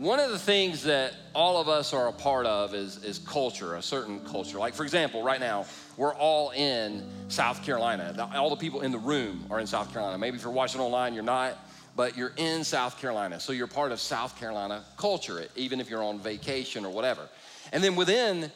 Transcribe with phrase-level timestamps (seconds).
[0.00, 3.74] one of the things that all of us are a part of is, is culture,
[3.74, 4.58] a certain culture.
[4.58, 5.66] Like, for example, right now,
[5.98, 8.30] we're all in South Carolina.
[8.34, 10.16] All the people in the room are in South Carolina.
[10.16, 11.58] Maybe if you're watching online, you're not,
[11.96, 13.38] but you're in South Carolina.
[13.40, 17.28] So you're part of South Carolina culture, even if you're on vacation or whatever.
[17.70, 18.50] And then within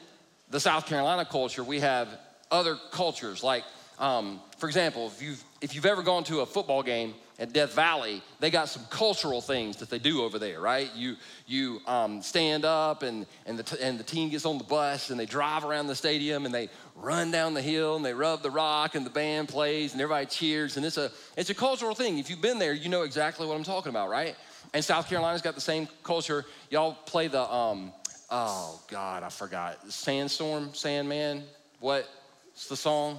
[0.49, 2.09] the South Carolina culture, we have
[2.51, 3.45] other cultures.
[3.45, 3.65] Like,
[3.99, 7.75] um, for example, if you've, if you've ever gone to a football game, at Death
[7.75, 10.89] Valley, they got some cultural things that they do over there, right?
[10.95, 11.17] You,
[11.47, 15.11] you um, stand up and, and, the t- and the team gets on the bus
[15.11, 18.43] and they drive around the stadium and they run down the hill and they rub
[18.43, 20.77] the rock and the band plays and everybody cheers.
[20.77, 22.19] And it's a, it's a cultural thing.
[22.19, 24.37] If you've been there, you know exactly what I'm talking about, right?
[24.73, 26.45] And South Carolina's got the same culture.
[26.71, 27.93] Y'all play the, um,
[28.31, 29.91] oh God, I forgot.
[29.91, 31.43] Sandstorm, Sandman,
[31.81, 33.19] what's the song?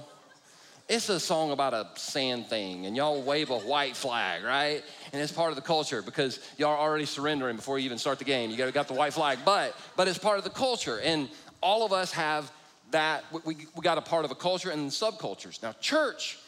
[0.88, 4.84] It's a song about a sand thing, and y'all wave a white flag, right?
[5.12, 8.18] And it's part of the culture because y'all are already surrendering before you even start
[8.18, 8.50] the game.
[8.50, 11.28] You got, the white flag, but but it's part of the culture, and
[11.60, 12.52] all of us have
[12.92, 13.24] that.
[13.44, 15.60] We, we got a part of a culture and subcultures.
[15.60, 16.38] Now, church,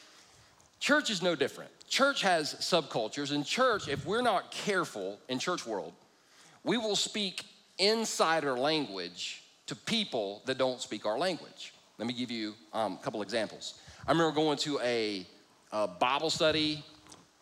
[0.78, 1.70] church is no different.
[1.89, 5.95] Church has subcultures, and church, if we're not careful in church world,
[6.62, 7.45] we will speak
[7.78, 11.73] insider language to people that don't speak our language.
[11.98, 13.75] Let me give you um, a couple examples.
[14.09, 15.27] I remember going to a,
[15.70, 16.83] a Bible study,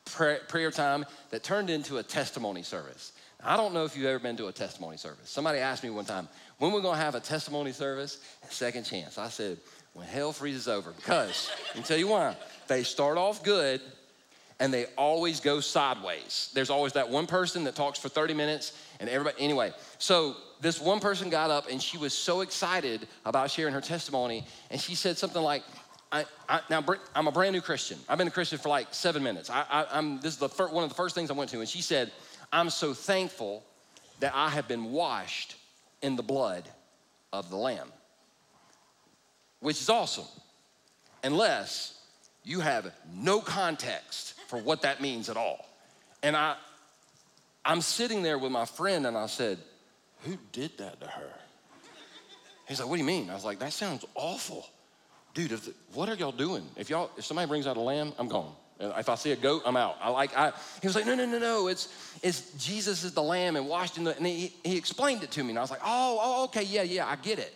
[0.04, 3.12] prayer, prayer time that turned into a testimony service.
[3.40, 5.30] I don't know if you've ever been to a testimony service.
[5.30, 6.28] Somebody asked me one time,
[6.58, 8.18] when we're gonna have a testimony service
[8.50, 9.16] second chance?
[9.16, 9.58] I said,
[9.92, 10.90] when hell freezes over.
[10.90, 12.34] Because, me tell you why.
[12.66, 13.80] They start off good
[14.58, 16.50] and they always go sideways.
[16.52, 19.72] There's always that one person that talks for 30 minutes and everybody, anyway.
[19.98, 24.44] So this one person got up and she was so excited about sharing her testimony
[24.72, 25.62] and she said something like,
[26.16, 26.82] I, I, now
[27.14, 27.98] I'm a brand new Christian.
[28.08, 29.50] I've been a Christian for like seven minutes.
[29.50, 31.68] I, am this is the first, one of the first things I went to, and
[31.68, 32.10] she said,
[32.50, 33.62] "I'm so thankful
[34.20, 35.56] that I have been washed
[36.00, 36.66] in the blood
[37.34, 37.92] of the Lamb,"
[39.60, 40.24] which is awesome,
[41.22, 42.00] unless
[42.44, 45.68] you have no context for what that means at all.
[46.22, 46.56] And I,
[47.62, 49.58] I'm sitting there with my friend, and I said,
[50.22, 51.32] "Who did that to her?"
[52.68, 54.66] He's like, "What do you mean?" I was like, "That sounds awful."
[55.36, 56.64] Dude, the, what are y'all doing?
[56.76, 58.52] If y'all, if somebody brings out a lamb, I'm gone.
[58.80, 59.96] If I see a goat, I'm out.
[60.00, 61.68] I like, I, he was like, no, no, no, no.
[61.68, 65.30] It's, it's Jesus is the lamb and washed in the, and he, he explained it
[65.32, 65.50] to me.
[65.50, 67.54] And I was like, oh, oh, okay, yeah, yeah, I get it.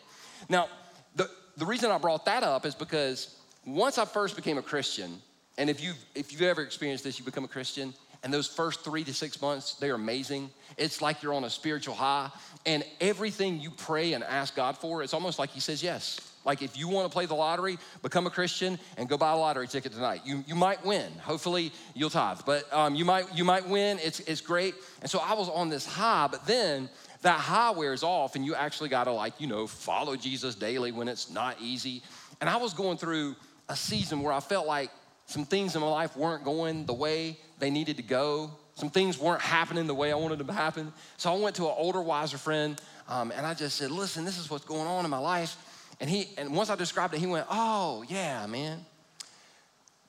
[0.49, 0.69] Now,
[1.17, 3.37] the, the reason I brought that up is because
[3.67, 5.19] once I first became a Christian,
[5.57, 8.85] and if you've, if you've ever experienced this, you become a Christian, and those first
[8.85, 10.51] three to six months, they're amazing.
[10.77, 12.31] It's like you're on a spiritual high,
[12.67, 16.30] and everything you pray and ask God for, it's almost like He says yes.
[16.45, 19.37] Like if you want to play the lottery, become a Christian and go buy a
[19.37, 20.23] lottery ticket tonight.
[20.25, 21.13] You, you might win.
[21.23, 23.99] Hopefully you'll tithe, but um, you might you might win.
[24.03, 24.75] It's it's great.
[25.03, 26.89] And so I was on this high, but then
[27.23, 30.93] that high wears off, and you actually got to like you know follow Jesus daily
[30.93, 32.03] when it's not easy.
[32.41, 33.37] And I was going through
[33.69, 34.91] a season where I felt like
[35.27, 38.51] some things in my life weren't going the way they needed to go.
[38.75, 40.93] Some things weren't happening the way I wanted them to happen.
[41.19, 44.39] So I went to an older, wiser friend, um, and I just said, "Listen, this
[44.39, 45.57] is what's going on in my life."
[46.01, 48.85] And he and once I described it, he went, "Oh, yeah, man.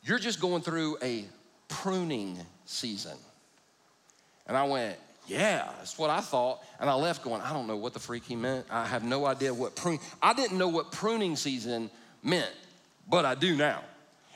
[0.03, 1.25] You're just going through a
[1.67, 3.17] pruning season."
[4.47, 4.97] And I went,
[5.27, 8.23] "Yeah, that's what I thought." And I left going, "I don't know what the freak
[8.23, 8.65] he meant.
[8.69, 9.99] I have no idea what prune.
[10.21, 11.91] I didn't know what pruning season
[12.23, 12.51] meant,
[13.07, 13.83] but I do now."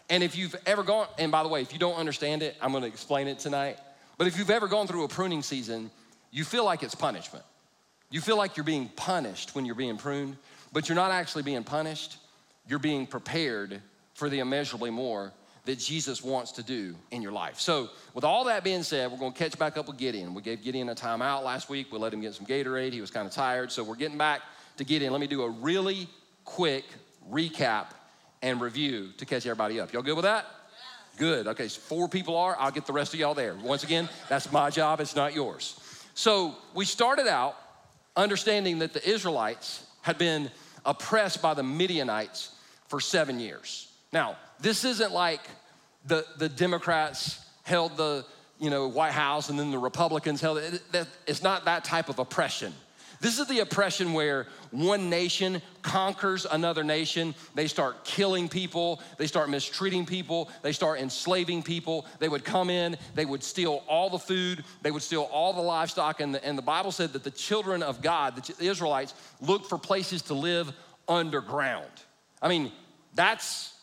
[0.10, 2.72] And if you've ever gone, and by the way, if you don't understand it, I'm
[2.72, 3.80] going to explain it tonight.
[4.18, 5.90] But if you've ever gone through a pruning season,
[6.32, 7.44] you feel like it's punishment.
[8.12, 10.38] You feel like you're being punished when you're being pruned
[10.76, 12.18] but you're not actually being punished.
[12.68, 13.82] You're being prepared
[14.14, 15.32] for the immeasurably more
[15.64, 17.62] that Jesus wants to do in your life.
[17.62, 20.34] So, with all that being said, we're going to catch back up with Gideon.
[20.34, 21.94] We gave Gideon a timeout last week.
[21.94, 22.92] We let him get some Gatorade.
[22.92, 23.72] He was kind of tired.
[23.72, 24.42] So, we're getting back
[24.76, 25.14] to Gideon.
[25.14, 26.10] Let me do a really
[26.44, 26.84] quick
[27.32, 27.86] recap
[28.42, 29.94] and review to catch everybody up.
[29.94, 30.46] Y'all good with that?
[31.16, 31.48] Good.
[31.48, 32.58] Okay, so four people are.
[32.60, 33.56] I'll get the rest of y'all there.
[33.64, 35.80] Once again, that's my job, it's not yours.
[36.16, 37.56] So, we started out
[38.18, 40.52] understanding that the Israelites had been
[40.86, 42.52] oppressed by the Midianites
[42.88, 43.92] for seven years.
[44.12, 45.42] Now, this isn't like
[46.06, 48.26] the, the Democrats held the
[48.60, 50.82] you know, White House and then the Republicans held it.
[51.28, 52.74] It's not that type of oppression.
[53.26, 57.34] This is the oppression where one nation conquers another nation.
[57.56, 62.06] They start killing people, they start mistreating people, they start enslaving people.
[62.20, 65.62] They would come in, they would steal all the food, they would steal all the
[65.62, 66.22] livestock.
[66.22, 69.80] And the, and the Bible said that the children of God, the Israelites, looked for
[69.80, 70.72] places to live
[71.08, 71.90] underground.
[72.44, 72.72] I mean,
[73.16, 73.74] that's,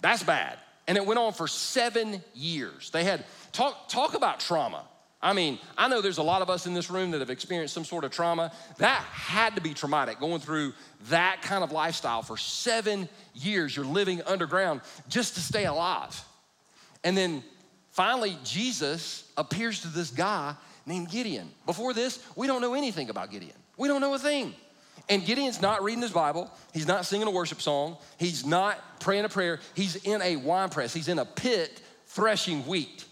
[0.00, 0.58] that's bad.
[0.88, 2.90] And it went on for seven years.
[2.90, 4.82] They had, talk, talk about trauma.
[5.20, 7.74] I mean, I know there's a lot of us in this room that have experienced
[7.74, 8.52] some sort of trauma.
[8.78, 10.74] That had to be traumatic, going through
[11.08, 13.74] that kind of lifestyle for seven years.
[13.74, 16.22] You're living underground just to stay alive.
[17.02, 17.42] And then
[17.90, 20.54] finally, Jesus appears to this guy
[20.86, 21.50] named Gideon.
[21.66, 24.54] Before this, we don't know anything about Gideon, we don't know a thing.
[25.10, 26.50] And Gideon's not reading his Bible.
[26.74, 27.96] He's not singing a worship song.
[28.18, 29.58] He's not praying a prayer.
[29.74, 30.92] He's in a wine press.
[30.92, 33.06] He's in a pit threshing wheat.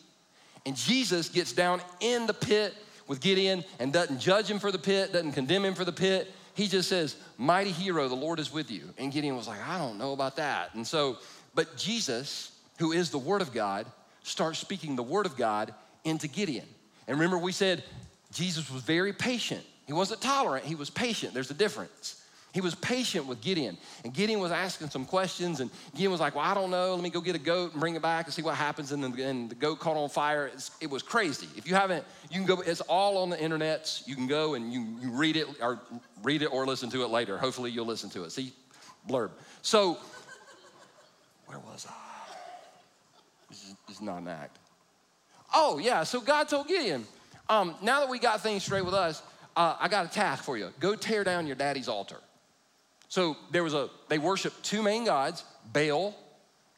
[0.67, 2.75] And Jesus gets down in the pit
[3.07, 6.31] with Gideon and doesn't judge him for the pit, doesn't condemn him for the pit.
[6.55, 8.83] He just says, Mighty hero, the Lord is with you.
[8.99, 10.75] And Gideon was like, I don't know about that.
[10.75, 11.19] And so,
[11.55, 13.87] but Jesus, who is the Word of God,
[14.25, 15.73] starts speaking the Word of God
[16.05, 16.67] into Gideon.
[17.07, 17.85] And remember, we said
[18.33, 19.65] Jesus was very patient.
[19.87, 21.33] He wasn't tolerant, he was patient.
[21.33, 22.21] There's a difference.
[22.57, 23.77] He was patient with Gideon.
[24.03, 26.95] And Gideon was asking some questions, and Gideon was like, Well, I don't know.
[26.95, 28.93] Let me go get a goat and bring it back and see what happens.
[28.93, 30.47] And then and the goat caught on fire.
[30.47, 31.49] It's, it was crazy.
[31.55, 34.01] If you haven't, you can go, it's all on the internet.
[34.07, 35.83] You can go and you, you read it or
[36.23, 37.37] read it or listen to it later.
[37.37, 38.33] Hopefully, you'll listen to it.
[38.33, 38.55] See,
[39.07, 39.33] blurb.
[39.61, 39.99] So,
[41.45, 41.93] where was I?
[43.51, 44.57] This is, this is not an act.
[45.55, 46.05] Oh, yeah.
[46.05, 47.07] So God told Gideon,
[47.51, 49.23] um, now that we got things straight with us,
[49.57, 50.71] uh, I got a task for you.
[50.81, 52.17] Go tear down your daddy's altar.
[53.09, 56.15] So there was a, they worshiped two main gods, Baal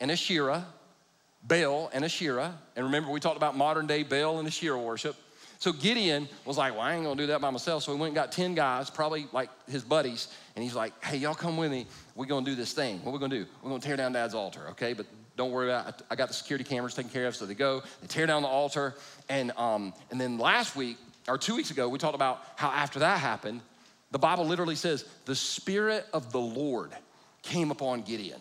[0.00, 0.66] and Asherah.
[1.42, 2.58] Baal and Asherah.
[2.76, 5.16] And remember, we talked about modern day Baal and Asherah worship.
[5.60, 7.82] So Gideon was like, Well, I ain't gonna do that by myself.
[7.82, 11.16] So he went and got 10 guys, probably like his buddies, and he's like, Hey,
[11.16, 11.86] y'all come with me.
[12.14, 13.02] We're gonna do this thing.
[13.02, 13.46] What we gonna do?
[13.62, 14.92] We're gonna tear down dad's altar, okay?
[14.92, 16.02] But don't worry about it.
[16.10, 17.36] I got the security cameras taken care of.
[17.36, 18.94] So they go, they tear down the altar.
[19.28, 20.96] And, um, and then last week,
[21.28, 23.60] or two weeks ago, we talked about how after that happened,
[24.10, 26.92] the Bible literally says, the Spirit of the Lord
[27.42, 28.40] came upon Gideon.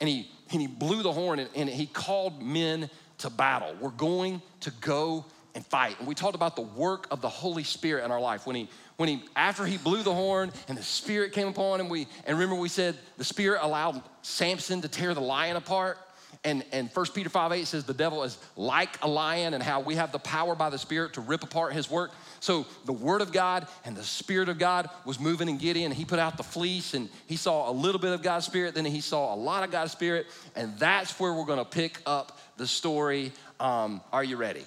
[0.00, 2.88] And he, and he blew the horn and, and he called men
[3.18, 3.74] to battle.
[3.80, 5.98] We're going to go and fight.
[5.98, 8.46] And we talked about the work of the Holy Spirit in our life.
[8.46, 11.88] When he, when he, after he blew the horn and the Spirit came upon him,
[11.88, 15.98] we, and remember we said the Spirit allowed Samson to tear the lion apart.
[16.42, 19.80] And, and 1 Peter 5 8 says the devil is like a lion and how
[19.80, 22.12] we have the power by the Spirit to rip apart his work.
[22.40, 25.92] So the Word of God and the Spirit of God was moving in Gideon.
[25.92, 28.86] He put out the fleece and he saw a little bit of God's Spirit, then
[28.86, 30.26] he saw a lot of God's Spirit.
[30.56, 33.32] And that's where we're gonna pick up the story.
[33.58, 34.64] Um, are you ready?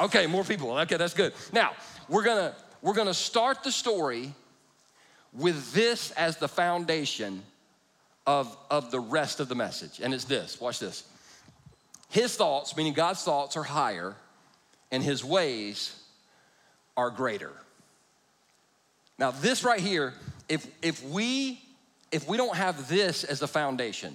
[0.00, 0.76] Okay, more people.
[0.78, 1.32] Okay, that's good.
[1.52, 1.72] Now,
[2.08, 4.32] we're gonna we're gonna start the story
[5.32, 7.42] with this as the foundation
[8.28, 10.00] of, of the rest of the message.
[10.00, 11.02] And it's this watch this.
[12.10, 14.14] His thoughts, meaning God's thoughts, are higher,
[14.92, 15.98] and his ways
[16.94, 17.52] are greater.
[19.18, 20.12] Now, this right here,
[20.48, 21.60] if, if, we,
[22.12, 24.14] if we don't have this as the foundation,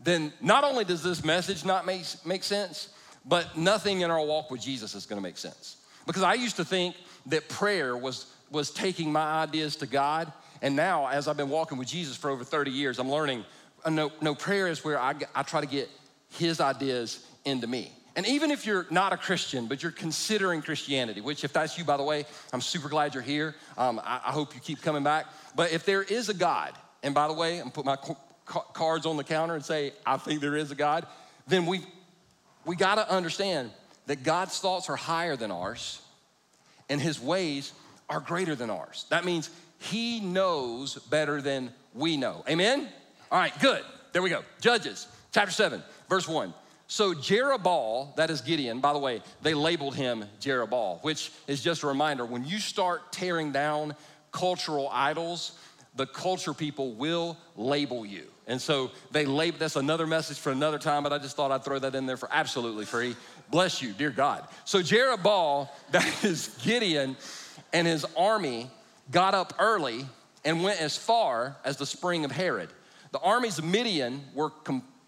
[0.00, 2.88] then not only does this message not make, make sense,
[3.24, 5.76] but nothing in our walk with Jesus is gonna make sense.
[6.06, 6.96] Because I used to think
[7.26, 10.32] that prayer was, was taking my ideas to God,
[10.64, 13.44] and now as I've been walking with Jesus for over 30 years, I'm learning
[13.84, 15.90] uh, no, no prayer is where I, I try to get
[16.30, 17.92] His ideas into me.
[18.16, 21.84] And even if you're not a Christian, but you're considering Christianity, which, if that's you,
[21.84, 23.54] by the way, I'm super glad you're here.
[23.76, 25.26] Um, I, I, hope you keep coming back.
[25.54, 26.72] But if there is a God,
[27.02, 27.98] and by the way, I'm put my
[28.46, 31.06] cards on the counter and say, I think there is a God,
[31.46, 31.82] then we,
[32.64, 33.70] we got to understand
[34.06, 36.00] that God's thoughts are higher than ours
[36.88, 37.72] and his ways
[38.08, 39.06] are greater than ours.
[39.10, 42.44] That means he knows better than we know.
[42.48, 42.88] Amen?
[43.30, 43.82] All right, good.
[44.12, 44.42] There we go.
[44.60, 46.54] Judges chapter 7, verse 1.
[46.86, 51.82] So Jerubbaal, that is Gideon, by the way, they labeled him Jerubbaal, which is just
[51.82, 53.94] a reminder when you start tearing down
[54.30, 55.58] cultural idols,
[55.96, 58.24] the culture people will label you.
[58.46, 61.64] And so they label that's another message for another time, but I just thought I'd
[61.64, 63.16] throw that in there for absolutely free.
[63.50, 64.46] Bless you, dear God.
[64.64, 67.16] So Jerubbaal, that is Gideon,
[67.72, 68.70] and his army
[69.10, 70.06] got up early
[70.44, 72.68] and went as far as the spring of Harod.
[73.12, 74.52] The armies of Midian were,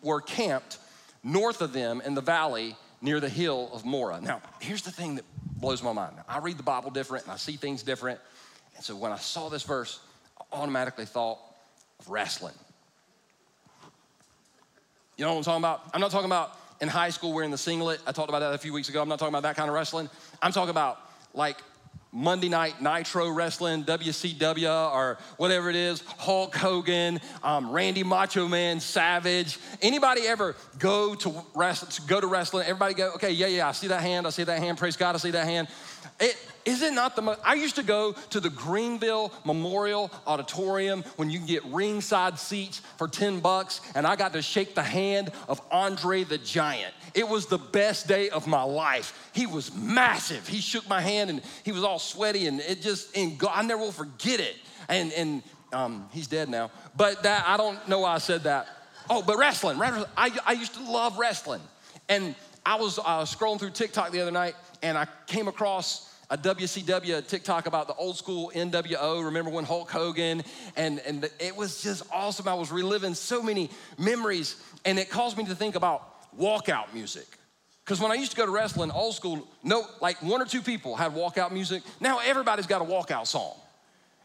[0.03, 0.79] were camped
[1.23, 4.21] north of them in the valley near the hill of Moreh.
[4.21, 5.25] Now, here's the thing that
[5.57, 6.15] blows my mind.
[6.29, 8.21] I read the Bible different and I see things different.
[8.77, 10.01] And so when I saw this verse,
[10.39, 11.39] I automatically thought
[11.99, 12.55] of wrestling.
[15.17, 15.83] You know what I'm talking about?
[15.95, 18.01] I'm not talking about in high school wearing the singlet.
[18.07, 19.01] I talked about that a few weeks ago.
[19.01, 20.11] I'm not talking about that kind of wrestling.
[20.43, 21.01] I'm talking about
[21.33, 21.57] like
[22.17, 28.81] Monday Night Nitro Wrestling, WCW, or whatever it is, Hulk Hogan, um, Randy Macho Man
[28.81, 29.59] Savage.
[29.83, 32.09] Anybody ever go to wrestling?
[32.09, 32.65] Go to wrestling?
[32.67, 33.13] Everybody go.
[33.17, 33.69] Okay, yeah, yeah.
[33.69, 34.27] I see that hand.
[34.27, 34.79] I see that hand.
[34.79, 35.15] Praise God.
[35.15, 35.69] I see that hand.
[36.19, 37.41] It is it not the most?
[37.45, 43.07] I used to go to the Greenville Memorial Auditorium when you get ringside seats for
[43.07, 46.93] 10 bucks, and I got to shake the hand of Andre the Giant.
[47.15, 49.31] It was the best day of my life.
[49.33, 50.49] He was massive.
[50.49, 53.63] He shook my hand and he was all sweaty, and it just, and God, I
[53.63, 54.57] never will forget it.
[54.89, 55.43] And, and
[55.73, 58.67] um, he's dead now, but that, I don't know why I said that.
[59.09, 60.05] Oh, but wrestling, wrestling.
[60.17, 61.61] I, I used to love wrestling.
[62.09, 66.37] And I was uh, scrolling through TikTok the other night and I came across a
[66.37, 69.25] WCW TikTok about the old school NWO.
[69.25, 70.43] Remember when Hulk Hogan?
[70.77, 72.49] And, and it was just awesome.
[72.49, 77.27] I was reliving so many memories, and it caused me to think about walkout music.
[77.85, 80.61] Because when I used to go to wrestling, old school, no, like one or two
[80.63, 81.85] people had walkout music.
[82.01, 83.55] Now everybody's got a walkout song.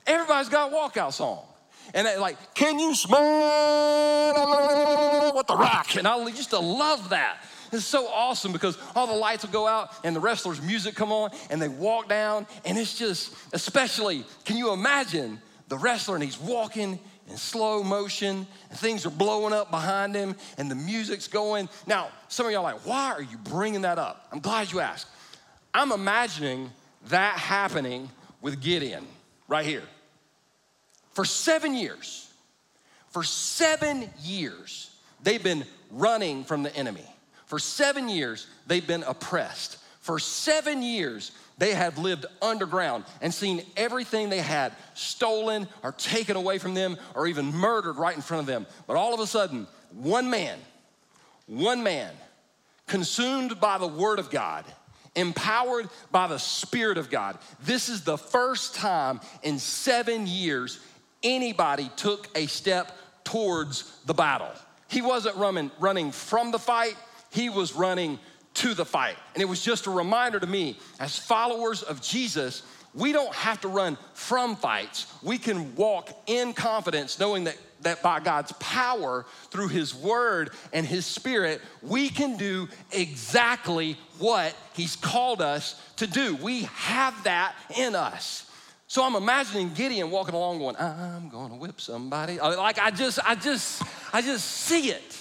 [0.07, 1.45] Everybody's got a walkout song.
[1.93, 3.21] And they like, can you smell
[5.33, 5.95] what the rock?
[5.95, 7.37] And I used to love that.
[7.71, 11.11] It's so awesome because all the lights will go out and the wrestlers' music come
[11.11, 12.45] on and they walk down.
[12.65, 16.99] And it's just, especially, can you imagine the wrestler and he's walking
[17.29, 21.69] in slow motion and things are blowing up behind him and the music's going.
[21.87, 24.27] Now, some of y'all like, why are you bringing that up?
[24.31, 25.07] I'm glad you asked.
[25.73, 26.69] I'm imagining
[27.07, 28.09] that happening
[28.41, 29.07] with Gideon
[29.47, 29.83] right here.
[31.13, 32.29] For seven years,
[33.09, 34.91] for seven years,
[35.23, 37.05] they've been running from the enemy.
[37.51, 39.77] For seven years, they've been oppressed.
[39.99, 46.37] For seven years, they have lived underground and seen everything they had stolen or taken
[46.37, 48.65] away from them or even murdered right in front of them.
[48.87, 50.57] But all of a sudden, one man,
[51.45, 52.13] one man,
[52.87, 54.63] consumed by the Word of God,
[55.13, 57.37] empowered by the Spirit of God.
[57.63, 60.79] This is the first time in seven years
[61.21, 64.53] anybody took a step towards the battle.
[64.87, 66.95] He wasn't running, running from the fight,
[67.31, 68.19] he was running
[68.53, 69.15] to the fight.
[69.33, 73.61] And it was just a reminder to me, as followers of Jesus, we don't have
[73.61, 75.07] to run from fights.
[75.23, 80.85] We can walk in confidence knowing that, that by God's power, through His Word and
[80.85, 86.35] His Spirit, we can do exactly what He's called us to do.
[86.35, 88.49] We have that in us.
[88.87, 92.39] So I'm imagining Gideon walking along going, I'm gonna whip somebody.
[92.39, 95.20] Like I just, I just, I just see it.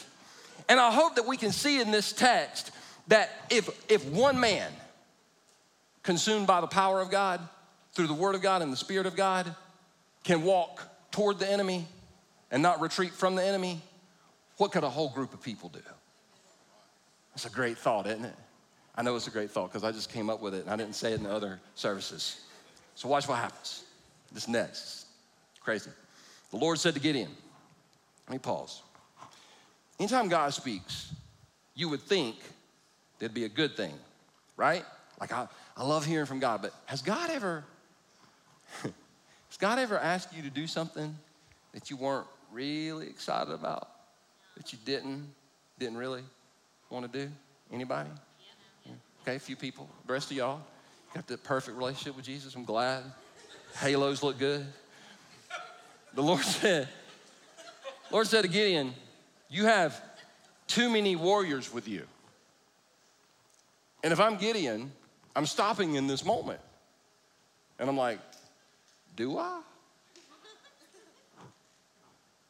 [0.71, 2.71] And I hope that we can see in this text
[3.09, 4.71] that if, if one man,
[6.05, 7.41] consumed by the power of God,
[7.93, 9.53] through the Word of God and the Spirit of God,
[10.23, 11.89] can walk toward the enemy
[12.53, 13.81] and not retreat from the enemy,
[14.59, 15.81] what could a whole group of people do?
[17.33, 18.37] That's a great thought, isn't it?
[18.95, 20.77] I know it's a great thought because I just came up with it and I
[20.77, 22.43] didn't say it in the other services.
[22.95, 23.83] So watch what happens.
[24.31, 25.07] This next.
[25.63, 25.91] Crazy.
[26.53, 27.31] The Lord said to Gideon,
[28.29, 28.83] let me pause.
[30.01, 31.13] Anytime God speaks,
[31.75, 32.37] you would think
[33.21, 33.93] it'd be a good thing,
[34.57, 34.83] right?
[35.21, 37.65] Like I, I love hearing from God, but has God ever
[38.83, 41.15] has God ever asked you to do something
[41.75, 43.91] that you weren't really excited about?
[44.57, 45.29] That you didn't
[45.79, 46.23] didn't really
[46.89, 47.31] want to do?
[47.71, 48.09] Anybody?
[49.23, 49.87] Okay, a few people.
[50.07, 50.63] The rest of y'all
[51.15, 52.55] got the perfect relationship with Jesus.
[52.55, 53.05] I'm glad.
[53.77, 54.65] Halos look good.
[56.15, 56.89] The Lord said,
[58.11, 58.95] Lord said to Gideon,
[59.51, 60.01] you have
[60.67, 62.07] too many warriors with you.
[64.03, 64.93] And if I'm Gideon,
[65.35, 66.61] I'm stopping in this moment.
[67.79, 68.19] And I'm like,
[69.17, 69.61] do I?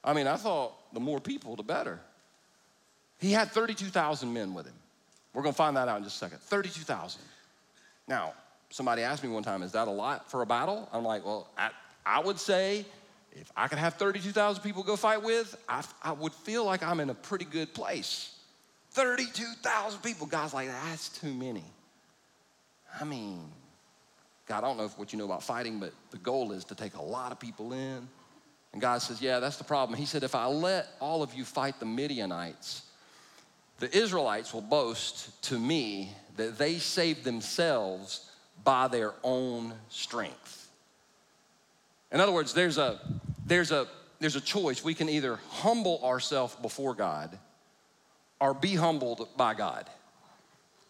[0.04, 1.98] I mean, I thought the more people, the better.
[3.18, 4.74] He had 32,000 men with him.
[5.34, 6.40] We're gonna find that out in just a second.
[6.40, 7.20] 32,000.
[8.08, 8.32] Now,
[8.70, 10.88] somebody asked me one time, is that a lot for a battle?
[10.92, 11.70] I'm like, well, I,
[12.04, 12.84] I would say
[13.32, 17.00] if I could have 32,000 people go fight with, I, I would feel like I'm
[17.00, 18.36] in a pretty good place.
[18.92, 20.26] 32,000 people.
[20.26, 21.64] God's like, that's too many.
[23.00, 23.40] I mean,
[24.46, 26.94] God, I don't know what you know about fighting, but the goal is to take
[26.94, 28.08] a lot of people in.
[28.72, 29.98] And God says, Yeah, that's the problem.
[29.98, 32.82] He said, If I let all of you fight the Midianites,
[33.78, 38.30] the Israelites will boast to me that they saved themselves
[38.62, 40.59] by their own strength.
[42.12, 43.00] In other words, there's a,
[43.46, 43.86] there's a,
[44.18, 44.84] there's a choice.
[44.84, 47.38] We can either humble ourselves before God
[48.40, 49.88] or be humbled by God.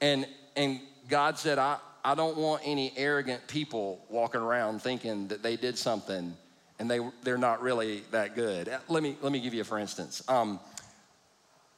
[0.00, 5.42] And, and God said, I, I don't want any arrogant people walking around thinking that
[5.42, 6.36] they did something
[6.78, 8.70] and they, they're not really that good.
[8.88, 10.22] Let me, let me give you for instance.
[10.28, 10.58] Um,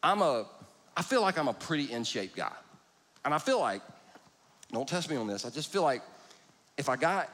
[0.03, 0.47] I'm a,
[0.97, 2.53] I feel like I'm a pretty in shape guy.
[3.25, 3.83] And I feel like,
[4.73, 6.03] don't test me on this, I just feel like
[6.77, 7.29] if I got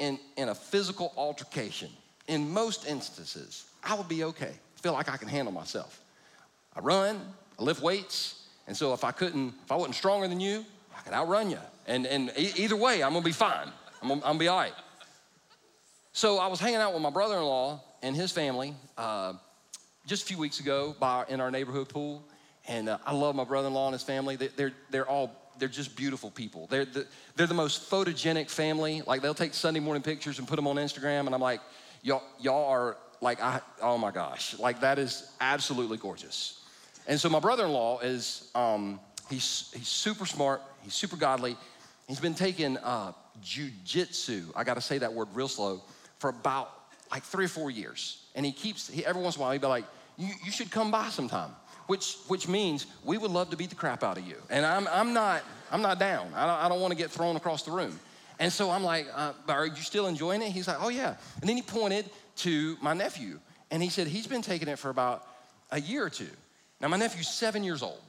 [0.00, 1.90] in, in a physical altercation,
[2.26, 4.54] in most instances, I would be okay.
[4.76, 6.00] Feel like I can handle myself.
[6.74, 7.20] I run,
[7.58, 10.64] I lift weights, and so if I couldn't, if I wasn't stronger than you,
[10.96, 11.58] I could outrun you.
[11.86, 13.68] And, and either way, I'm gonna be fine.
[14.02, 14.72] I'm gonna, I'm gonna be all right.
[16.12, 19.34] So I was hanging out with my brother-in-law and his family uh,
[20.06, 22.24] just a few weeks ago by, in our neighborhood pool.
[22.68, 24.36] And uh, I love my brother-in-law and his family.
[24.36, 26.66] They, they're, they're all, they're just beautiful people.
[26.66, 29.02] They're the, they're the most photogenic family.
[29.06, 31.26] Like they'll take Sunday morning pictures and put them on Instagram.
[31.26, 31.60] And I'm like,
[32.02, 36.64] y'all, y'all are like, I, oh my gosh, like that is absolutely gorgeous.
[37.06, 38.98] And so my brother-in-law is, um,
[39.28, 40.62] he's, he's super smart.
[40.82, 41.56] He's super godly.
[42.08, 43.12] He's been taking uh,
[43.44, 44.50] jujitsu.
[44.56, 45.82] I got to say that word real slow
[46.18, 46.72] for about
[47.10, 48.24] like three or four years.
[48.34, 49.84] And he keeps, he, every once in a while, he'd be like,
[50.16, 51.50] you, you should come by sometime,
[51.90, 54.36] which, which means we would love to beat the crap out of you.
[54.48, 55.42] And I'm, I'm not,
[55.72, 56.32] I'm not down.
[56.36, 57.98] I don't, I don't want to get thrown across the room.
[58.38, 60.52] And so I'm like, uh, are you still enjoying it?
[60.52, 61.16] He's like, oh yeah.
[61.40, 63.40] And then he pointed to my nephew
[63.72, 65.26] and he said, he's been taking it for about
[65.72, 66.28] a year or two.
[66.80, 68.00] Now my nephew's seven years old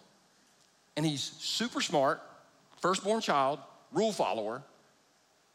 [0.95, 2.21] and he's super smart,
[2.81, 3.57] firstborn child,
[3.91, 4.61] rule follower.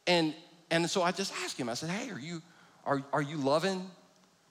[0.08, 0.34] And
[0.72, 2.42] and so I just asked him, I said, hey, are you,
[2.84, 3.88] are, are you loving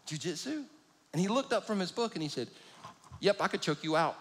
[0.08, 0.64] jujitsu?
[1.12, 2.48] And he looked up from his book and he said,
[3.20, 4.16] yep, I could choke you out.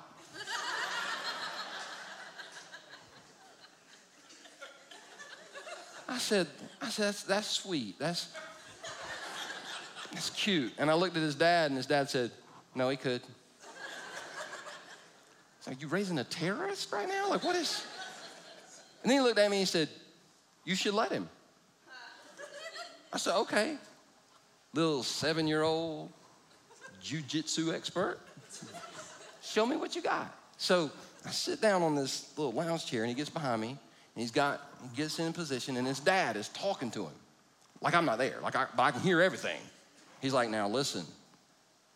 [6.09, 6.47] I said,
[6.81, 7.99] I said, that's, that's sweet.
[7.99, 8.29] That's,
[10.13, 10.73] that's cute.
[10.79, 12.31] And I looked at his dad and his dad said,
[12.75, 13.21] no, he could.
[15.59, 17.31] It's like, you raising a terrorist right now?
[17.31, 17.85] Like, what is?
[19.03, 19.89] And then he looked at me and he said,
[20.65, 21.29] you should let him.
[23.13, 23.77] I said, okay.
[24.73, 26.13] Little seven year old
[27.03, 28.19] jujitsu expert,
[29.55, 30.35] show me what you got.
[30.57, 30.91] So
[31.25, 33.79] I sit down on this little lounge chair and he gets behind me and
[34.17, 37.13] he's got, he gets in position and his dad is talking to him.
[37.81, 39.61] Like I'm not there, like I, but I can hear everything.
[40.21, 41.05] He's like, now listen,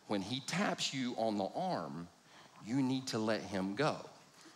[0.07, 2.07] when he taps you on the arm,
[2.65, 3.95] you need to let him go.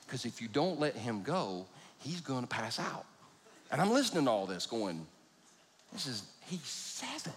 [0.05, 1.65] Because if you don't let him go,
[1.99, 3.05] he's gonna pass out.
[3.71, 5.05] And I'm listening to all this going,
[5.91, 7.33] this is He's seven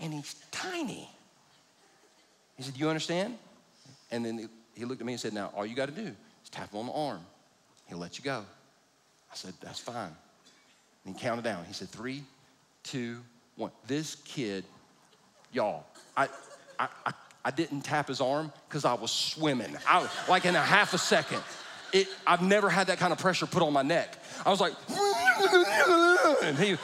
[0.00, 1.08] and he's tiny.
[2.56, 3.36] He said, Do You understand?
[4.10, 6.48] And then he looked at me and said, Now, all you got to do is
[6.50, 7.20] tap him on the arm.
[7.86, 8.44] He'll let you go.
[9.30, 10.14] I said, That's fine.
[11.04, 11.64] And he counted down.
[11.64, 12.22] He said, Three,
[12.82, 13.18] two,
[13.56, 13.70] one.
[13.86, 14.64] This kid,
[15.52, 15.84] y'all,
[16.16, 16.28] I,
[16.78, 17.12] I, I,
[17.44, 19.76] I didn't tap his arm because I was swimming.
[19.86, 21.42] I, like in a half a second.
[21.92, 24.16] It, I've never had that kind of pressure put on my neck.
[24.46, 24.72] I was like,
[26.42, 26.78] and he,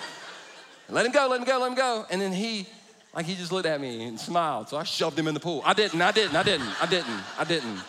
[0.90, 2.06] let him go, let him go, let him go.
[2.10, 2.66] And then he,
[3.14, 4.68] like he just looked at me and smiled.
[4.68, 5.62] So I shoved him in the pool.
[5.64, 7.80] I didn't, I didn't, I didn't, I didn't, I didn't.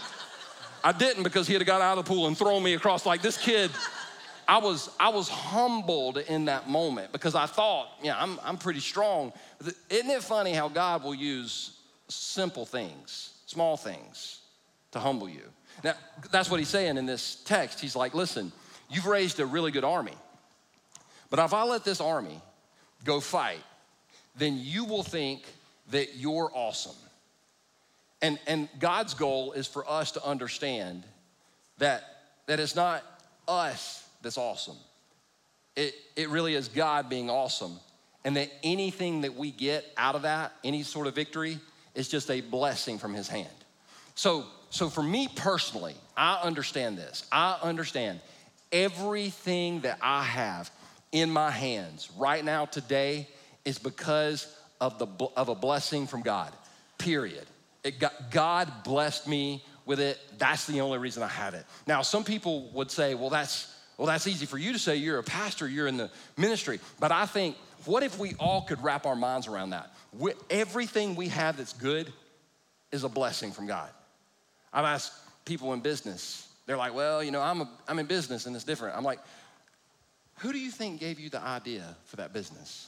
[0.84, 3.22] I didn't because he had got out of the pool and thrown me across like
[3.22, 3.70] this kid.
[4.48, 8.80] I was, I was humbled in that moment because I thought, yeah, I'm, I'm pretty
[8.80, 9.32] strong.
[9.90, 11.78] Isn't it funny how God will use
[12.08, 14.40] simple things, small things,
[14.92, 15.44] to humble you?
[15.84, 15.94] Now,
[16.32, 17.80] that's what he's saying in this text.
[17.80, 18.52] He's like, listen,
[18.90, 20.16] you've raised a really good army.
[21.30, 22.42] But if I let this army
[23.04, 23.64] go fight,
[24.40, 25.44] then you will think
[25.92, 26.96] that you're awesome.
[28.22, 31.04] And, and God's goal is for us to understand
[31.78, 32.04] that,
[32.48, 33.04] that it's not
[33.48, 34.76] us that's awesome.
[35.76, 37.80] It, it really is God being awesome.
[38.26, 41.58] And that anything that we get out of that, any sort of victory,
[41.96, 43.48] is just a blessing from His hand.
[44.16, 47.26] So, so for me personally, I understand this.
[47.32, 48.20] I understand
[48.72, 50.70] everything that I have
[51.14, 53.28] in my hands right now today
[53.66, 56.52] is because of, the, of a blessing from God,
[56.98, 57.46] period.
[57.84, 60.20] It Got, God blessed me with it.
[60.38, 61.66] That's the only reason I have it.
[61.88, 64.96] Now, some people would say, well, that's, well, that's easy for you to say.
[64.96, 66.80] You're a pastor, you're in the ministry.
[67.00, 69.94] But I think, what if we all could wrap our minds around that?
[70.18, 72.12] We, everything we have that's good
[72.92, 73.90] is a blessing from God.
[74.74, 75.14] I've asked
[75.46, 78.66] people in business, they're like, well, you know, I'm, a, I'm in business and it's
[78.66, 78.96] different.
[78.96, 79.20] I'm like,
[80.38, 82.88] who do you think gave you the idea for that business?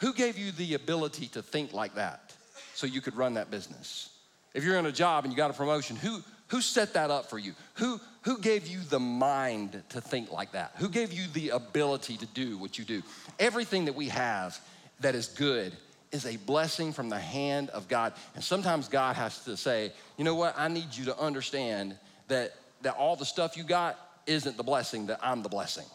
[0.00, 2.34] Who gave you the ability to think like that
[2.74, 4.10] so you could run that business?
[4.54, 7.28] If you're in a job and you got a promotion, who, who set that up
[7.28, 7.54] for you?
[7.74, 10.72] Who, who gave you the mind to think like that?
[10.76, 13.02] Who gave you the ability to do what you do?
[13.38, 14.58] Everything that we have
[15.00, 15.76] that is good
[16.12, 18.12] is a blessing from the hand of God.
[18.34, 20.54] And sometimes God has to say, you know what?
[20.58, 21.96] I need you to understand
[22.28, 25.86] that, that all the stuff you got isn't the blessing, that I'm the blessing.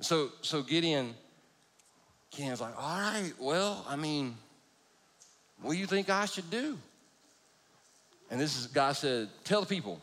[0.00, 1.14] So, so Gideon,
[2.30, 4.36] Gideon's like, all right, well, I mean,
[5.62, 6.78] what do you think I should do?
[8.30, 10.00] And this is, God said, tell the people,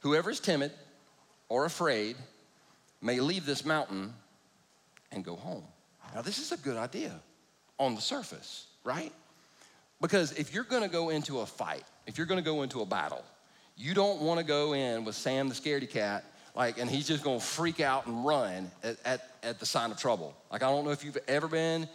[0.00, 0.72] whoever is timid
[1.48, 2.16] or afraid
[3.02, 4.14] may leave this mountain
[5.12, 5.64] and go home.
[6.14, 7.12] Now, this is a good idea
[7.78, 9.12] on the surface, right?
[10.00, 13.24] Because if you're gonna go into a fight, if you're gonna go into a battle,
[13.76, 17.40] you don't wanna go in with Sam the scaredy cat Like, and he's just gonna
[17.40, 20.34] freak out and run at, at, at the sign of trouble.
[20.52, 21.88] Like, I don't know if you've ever been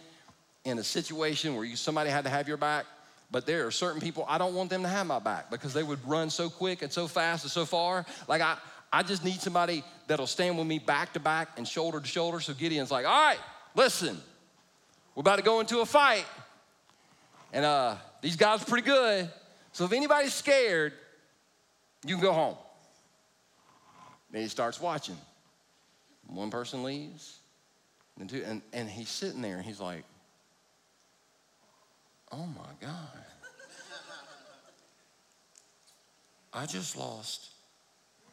[0.64, 2.84] in a situation where you, somebody had to have your back,
[3.30, 5.82] but there are certain people I don't want them to have my back because they
[5.82, 8.04] would run so quick and so fast and so far.
[8.28, 8.56] Like, I,
[8.92, 12.40] I just need somebody that'll stand with me back to back and shoulder to shoulder.
[12.40, 13.38] So Gideon's like, all right,
[13.74, 14.20] listen,
[15.14, 16.26] we're about to go into a fight.
[17.52, 19.30] And uh, these guys are pretty good.
[19.72, 20.92] So if anybody's scared,
[22.04, 22.56] you can go home.
[24.30, 25.16] Then he starts watching.
[26.26, 27.38] One person leaves,
[28.18, 30.04] and two, and, and he's sitting there and he's like,
[32.30, 33.24] oh my God.
[36.52, 37.50] I just lost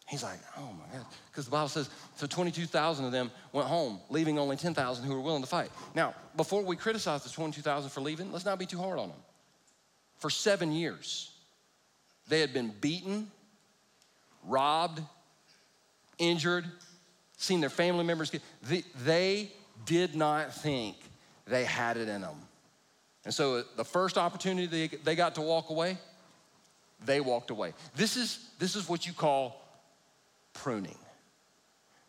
[0.08, 1.06] He's like, oh my God.
[1.30, 5.20] Because the Bible says, so 22,000 of them went home, leaving only 10,000 who were
[5.20, 5.70] willing to fight.
[5.94, 9.18] Now, before we criticize the 22,000 for leaving, let's not be too hard on them.
[10.18, 11.30] For seven years,
[12.28, 13.30] they had been beaten,
[14.44, 15.00] robbed,
[16.18, 16.66] injured,
[17.38, 19.50] seen their family members get, they, they
[19.86, 20.96] did not think
[21.46, 22.36] they had it in them.
[23.24, 25.96] And so uh, the first opportunity they, got to walk away,
[27.04, 27.72] they walked away.
[27.94, 29.60] This is, this is what you call
[30.52, 30.98] pruning.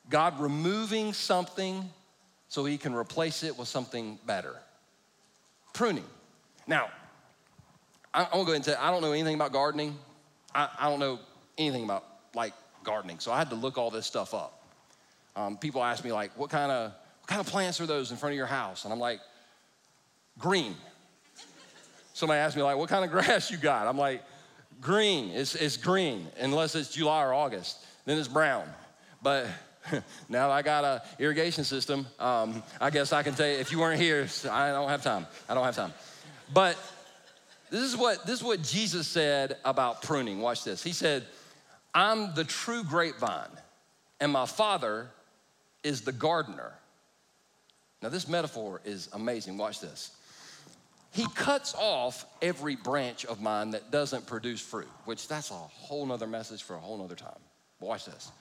[0.10, 1.90] God removing something
[2.48, 4.56] so he can replace it with something better.
[5.74, 6.06] Pruning.
[6.68, 6.90] Now,
[8.14, 9.98] I, am gonna go ahead and say I don't know anything about gardening.
[10.54, 11.20] I, I, don't know
[11.58, 14.62] anything about like gardening, so I had to look all this stuff up.
[15.36, 18.18] Um, people ask me like, what kind of what kind of plants are those in
[18.18, 18.84] front of your house?
[18.84, 19.20] And I'm like,
[20.38, 20.76] green.
[22.14, 23.88] Somebody asked me like, what kind of grass you got?
[23.88, 24.24] I'm like,
[24.80, 25.32] green.
[25.32, 27.78] It's, it's green unless it's July or August.
[28.06, 28.68] Then it's brown.
[29.22, 29.48] But
[30.30, 33.80] now I got a irrigation system, um, I guess I can tell you, if you
[33.80, 35.28] weren't here, I don't have time.
[35.50, 35.94] I don't have time.
[36.54, 36.78] But
[37.70, 40.40] this is what this is what Jesus said about pruning.
[40.40, 40.84] Watch this.
[40.84, 41.26] He said,
[41.94, 43.50] "I'm the true grapevine,
[44.20, 45.08] and my Father
[45.84, 46.72] is the gardener."
[48.02, 49.58] Now this metaphor is amazing.
[49.58, 50.12] Watch this.
[51.14, 56.08] He cuts off every branch of mine that doesn't produce fruit, which that's a whole
[56.08, 57.40] nother message for a whole nother time.
[57.80, 58.32] Watch this.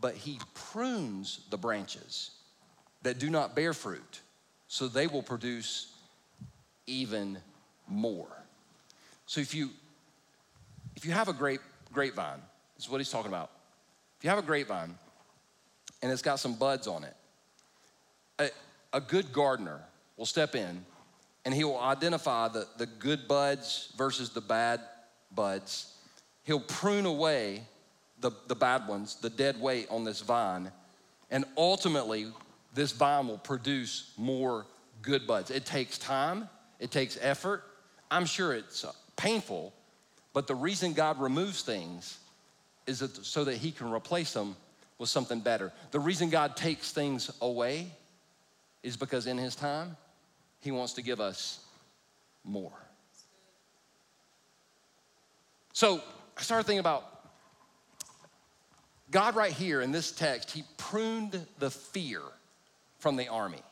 [0.00, 2.30] But he prunes the branches
[3.02, 4.22] that do not bear fruit,
[4.66, 5.92] so they will produce
[6.86, 7.36] even
[7.86, 8.32] more.
[9.26, 9.68] So if you
[10.96, 11.60] if you have a grape
[11.92, 12.40] grapevine,
[12.76, 13.50] this is what he's talking about.
[14.18, 14.94] If you have a grapevine
[16.02, 17.14] and it's got some buds on it,
[18.38, 18.48] a,
[18.96, 19.80] a good gardener
[20.16, 20.84] will step in
[21.44, 24.80] and he will identify the, the good buds versus the bad
[25.34, 25.92] buds.
[26.44, 27.62] He'll prune away
[28.20, 30.70] the, the bad ones, the dead weight on this vine,
[31.30, 32.26] and ultimately,
[32.74, 34.66] this vine will produce more
[35.02, 35.50] good buds.
[35.50, 37.64] It takes time, it takes effort.
[38.10, 38.84] I'm sure it's
[39.16, 39.72] painful,
[40.32, 42.18] but the reason God removes things
[42.86, 44.56] is that so that He can replace them
[44.98, 45.72] with something better.
[45.90, 47.88] The reason God takes things away
[48.82, 49.96] is because in His time,
[50.64, 51.60] He wants to give us
[52.42, 52.72] more.
[55.74, 56.00] So
[56.38, 57.04] I started thinking about
[59.10, 62.22] God, right here in this text, He pruned the fear
[62.98, 63.62] from the army.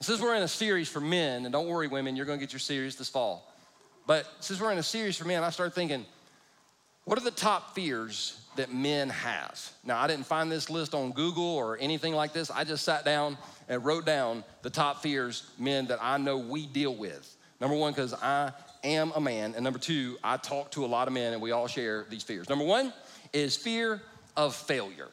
[0.00, 2.60] Since we're in a series for men, and don't worry, women, you're gonna get your
[2.60, 3.52] series this fall.
[4.06, 6.06] But since we're in a series for men, I started thinking,
[7.04, 9.70] what are the top fears that men have?
[9.84, 12.50] Now, I didn't find this list on Google or anything like this.
[12.50, 13.38] I just sat down
[13.68, 17.36] and wrote down the top fears men that I know we deal with.
[17.60, 18.52] Number one, because I
[18.84, 19.54] am a man.
[19.54, 22.22] And number two, I talk to a lot of men and we all share these
[22.22, 22.48] fears.
[22.48, 22.92] Number one
[23.32, 24.02] is fear
[24.36, 25.08] of failure.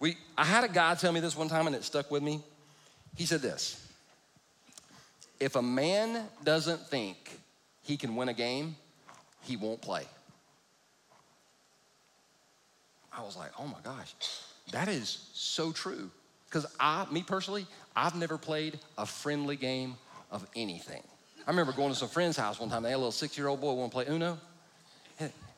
[0.00, 2.40] We, I had a guy tell me this one time and it stuck with me.
[3.16, 3.86] He said this
[5.38, 7.38] If a man doesn't think
[7.82, 8.76] he can win a game,
[9.42, 10.04] he won't play.
[13.16, 14.14] I was like, oh my gosh,
[14.72, 16.10] that is so true.
[16.48, 19.96] Because I, me personally, I've never played a friendly game
[20.30, 21.02] of anything.
[21.46, 22.82] I remember going to some friend's house one time.
[22.82, 24.38] They had a little six-year-old boy want to play Uno,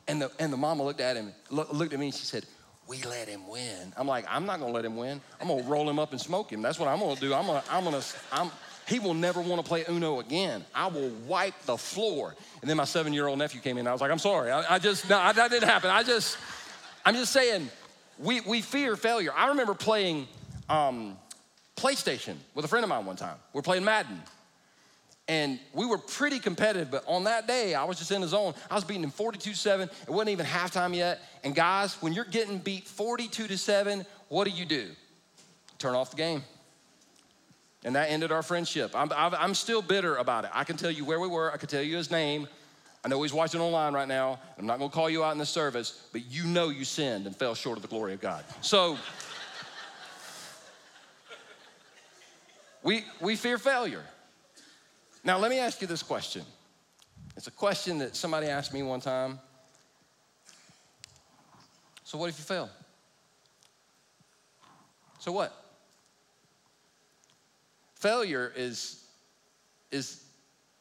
[0.07, 2.45] and the and the mama looked at him, looked at me, and she said,
[2.87, 5.21] "We let him win." I'm like, I'm not gonna let him win.
[5.39, 6.61] I'm gonna roll him up and smoke him.
[6.61, 7.33] That's what I'm gonna do.
[7.33, 8.51] I'm gonna, I'm gonna, I'm.
[8.87, 10.63] He will never want to play Uno again.
[10.73, 12.35] I will wipe the floor.
[12.61, 13.87] And then my seven-year-old nephew came in.
[13.87, 14.51] I was like, I'm sorry.
[14.51, 15.89] I, I just, no, that didn't happen.
[15.89, 16.37] I just,
[17.05, 17.69] I'm just saying,
[18.17, 19.31] we we fear failure.
[19.35, 20.27] I remember playing
[20.69, 21.17] um,
[21.75, 23.37] PlayStation with a friend of mine one time.
[23.53, 24.21] We're playing Madden.
[25.27, 28.53] And we were pretty competitive, but on that day, I was just in the zone.
[28.69, 29.89] I was beating him 42 7.
[29.89, 31.19] It wasn't even halftime yet.
[31.43, 34.89] And guys, when you're getting beat 42 to 7, what do you do?
[35.79, 36.43] Turn off the game.
[37.83, 38.91] And that ended our friendship.
[38.95, 40.51] I'm, I'm still bitter about it.
[40.53, 42.47] I can tell you where we were, I can tell you his name.
[43.05, 44.39] I know he's watching online right now.
[44.57, 47.35] I'm not gonna call you out in the service, but you know you sinned and
[47.35, 48.43] fell short of the glory of God.
[48.61, 48.97] So,
[52.81, 54.03] we, we fear failure.
[55.23, 56.41] Now, let me ask you this question.
[57.37, 59.39] It's a question that somebody asked me one time.
[62.05, 62.71] So, what if you fail?
[65.19, 65.53] So, what?
[67.93, 69.05] Failure is,
[69.91, 70.24] is,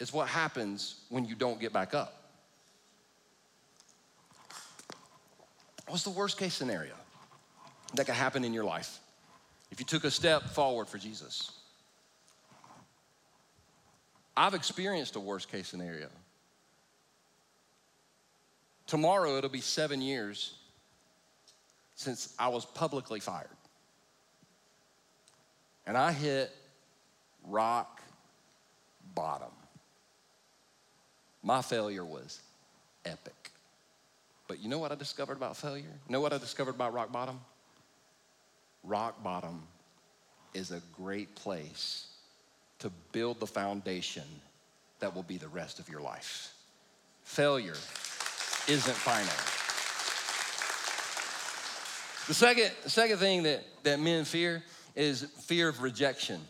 [0.04, 2.28] is what happens when you don't get back up.
[5.88, 6.92] What's the worst case scenario
[7.94, 8.98] that could happen in your life
[9.70, 11.52] if you took a step forward for Jesus?
[14.36, 16.08] I've experienced a worst case scenario.
[18.86, 20.52] Tomorrow, it'll be seven years
[21.94, 23.48] since I was publicly fired.
[25.86, 26.50] And I hit
[27.46, 28.02] rock
[29.14, 29.48] bottom.
[31.44, 32.40] My failure was
[33.04, 33.50] epic.
[34.48, 35.84] But you know what I discovered about failure?
[36.08, 37.38] You know what I discovered about rock bottom?
[38.82, 39.62] Rock bottom
[40.54, 42.06] is a great place
[42.78, 44.24] to build the foundation
[45.00, 46.54] that will be the rest of your life.
[47.24, 47.76] Failure
[48.68, 49.26] isn't final.
[52.26, 54.62] The second, second thing that, that men fear
[54.96, 56.40] is fear of rejection.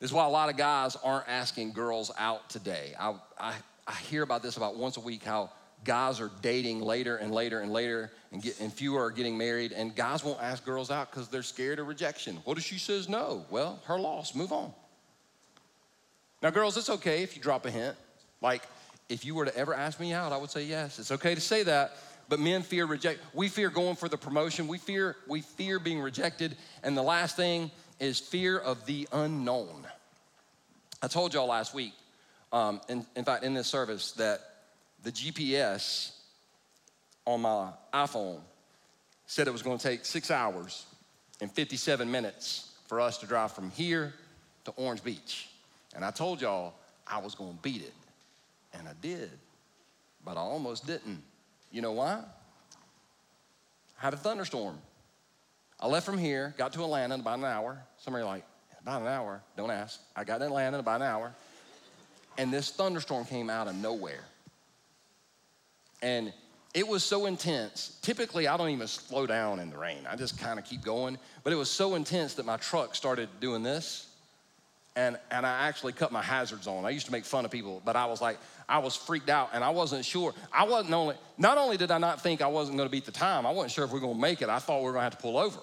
[0.00, 2.94] This is why a lot of guys aren't asking girls out today.
[2.98, 3.54] I, I,
[3.86, 5.50] I hear about this about once a week how
[5.84, 9.72] guys are dating later and later and later and, get, and fewer are getting married
[9.72, 13.08] and guys won't ask girls out because they're scared of rejection what if she says
[13.08, 14.72] no well her loss move on
[16.42, 17.96] now, girls, it's okay if you drop a hint.
[18.40, 18.62] Like,
[19.08, 20.98] if you were to ever ask me out, I would say yes.
[20.98, 21.96] It's okay to say that.
[22.28, 23.20] But men fear reject.
[23.32, 24.68] We fear going for the promotion.
[24.68, 26.56] We fear we fear being rejected.
[26.82, 29.86] And the last thing is fear of the unknown.
[31.02, 31.92] I told y'all last week,
[32.52, 34.40] um, in, in fact, in this service, that
[35.02, 36.12] the GPS
[37.24, 38.40] on my iPhone
[39.26, 40.86] said it was going to take six hours
[41.40, 44.14] and 57 minutes for us to drive from here
[44.64, 45.48] to Orange Beach.
[45.94, 46.74] And I told y'all
[47.06, 47.92] I was gonna beat it.
[48.74, 49.30] And I did,
[50.24, 51.22] but I almost didn't.
[51.70, 52.22] You know why?
[53.98, 54.78] I had a thunderstorm.
[55.80, 57.78] I left from here, got to Atlanta in about an hour.
[57.98, 58.44] Somebody like,
[58.82, 59.42] about an hour?
[59.56, 60.00] Don't ask.
[60.16, 61.34] I got to Atlanta in about an hour.
[62.36, 64.24] And this thunderstorm came out of nowhere.
[66.02, 66.32] And
[66.74, 67.98] it was so intense.
[68.02, 70.06] Typically, I don't even slow down in the rain.
[70.08, 71.18] I just kind of keep going.
[71.44, 74.08] But it was so intense that my truck started doing this
[74.98, 76.84] and, and I actually cut my hazards on.
[76.84, 78.36] I used to make fun of people, but I was like,
[78.68, 80.34] I was freaked out and I wasn't sure.
[80.52, 83.46] I wasn't only, not only did I not think I wasn't gonna beat the time,
[83.46, 84.48] I wasn't sure if we were gonna make it.
[84.48, 85.60] I thought we were gonna have to pull over.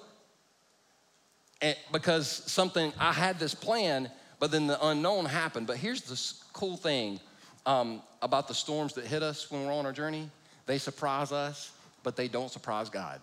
[1.91, 5.67] Because something, I had this plan, but then the unknown happened.
[5.67, 6.21] But here's the
[6.53, 7.19] cool thing
[7.65, 10.29] um, about the storms that hit us when we're on our journey
[10.65, 11.71] they surprise us,
[12.03, 13.21] but they don't surprise God.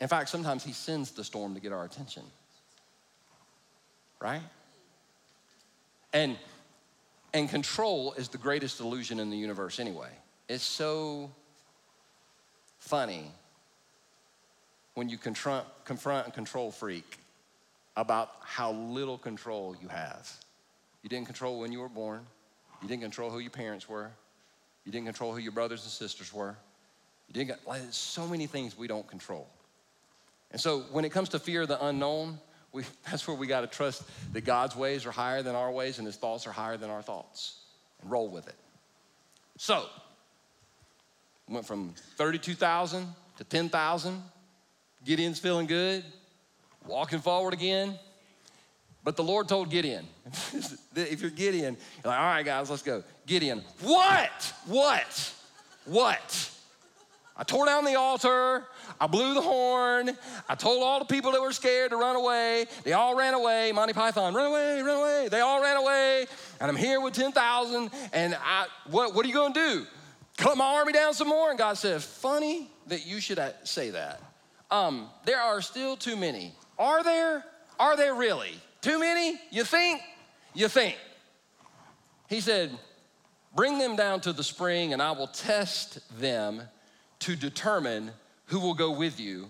[0.00, 2.24] In fact, sometimes He sends the storm to get our attention,
[4.20, 4.42] right?
[6.12, 6.36] And,
[7.32, 10.10] and control is the greatest illusion in the universe anyway.
[10.48, 11.30] It's so
[12.78, 13.30] funny
[14.94, 17.18] when you confront, confront a control freak
[17.96, 20.30] about how little control you have.
[21.02, 22.26] You didn't control when you were born.
[22.82, 24.10] You didn't control who your parents were.
[24.84, 26.56] You didn't control who your brothers and sisters were.
[27.28, 29.48] You didn't, like, so many things we don't control.
[30.50, 32.38] And so when it comes to fear of the unknown,
[32.72, 35.98] we, that's where we got to trust that God's ways are higher than our ways
[35.98, 37.60] and his thoughts are higher than our thoughts
[38.00, 38.56] and roll with it.
[39.58, 39.84] So,
[41.48, 43.06] went from 32,000
[43.38, 44.22] to 10,000.
[45.04, 46.04] Gideon's feeling good,
[46.86, 47.98] walking forward again.
[49.02, 50.06] But the Lord told Gideon,
[50.94, 53.02] if you're Gideon, you're like, all right, guys, let's go.
[53.26, 54.54] Gideon, what?
[54.66, 55.34] What?
[55.86, 56.50] What?
[57.34, 58.66] I tore down the altar.
[59.00, 60.10] I blew the horn.
[60.46, 62.66] I told all the people that were scared to run away.
[62.84, 63.72] They all ran away.
[63.72, 65.28] Monty Python, run away, run away.
[65.30, 66.26] They all ran away.
[66.60, 67.90] And I'm here with 10,000.
[68.12, 69.86] And I, what, what are you going to do?
[70.36, 71.48] Cut my army down some more?
[71.48, 74.20] And God said, funny that you should uh, say that.
[74.70, 76.54] Um, there are still too many.
[76.78, 77.44] Are there?
[77.78, 78.52] Are there really?
[78.80, 79.38] Too many?
[79.50, 80.00] You think?
[80.54, 80.96] You think.
[82.28, 82.70] He said,
[83.54, 86.62] Bring them down to the spring, and I will test them
[87.20, 88.12] to determine
[88.46, 89.48] who will go with you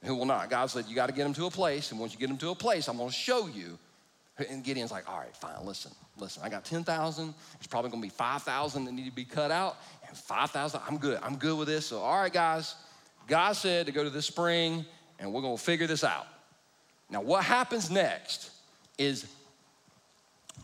[0.00, 0.48] and who will not.
[0.48, 2.38] God said, You got to get them to a place, and once you get them
[2.38, 3.78] to a place, I'm going to show you
[4.38, 6.42] And Gideon's like, all right, fine, listen, listen.
[6.44, 7.34] I got 10,000.
[7.54, 11.18] It's probably gonna be 5,000 that need to be cut out, and 5,000, I'm good.
[11.22, 11.86] I'm good with this.
[11.86, 12.74] So, all right, guys,
[13.26, 14.84] God said to go to the spring,
[15.18, 16.26] and we're gonna figure this out.
[17.10, 18.50] Now, what happens next
[18.98, 19.26] is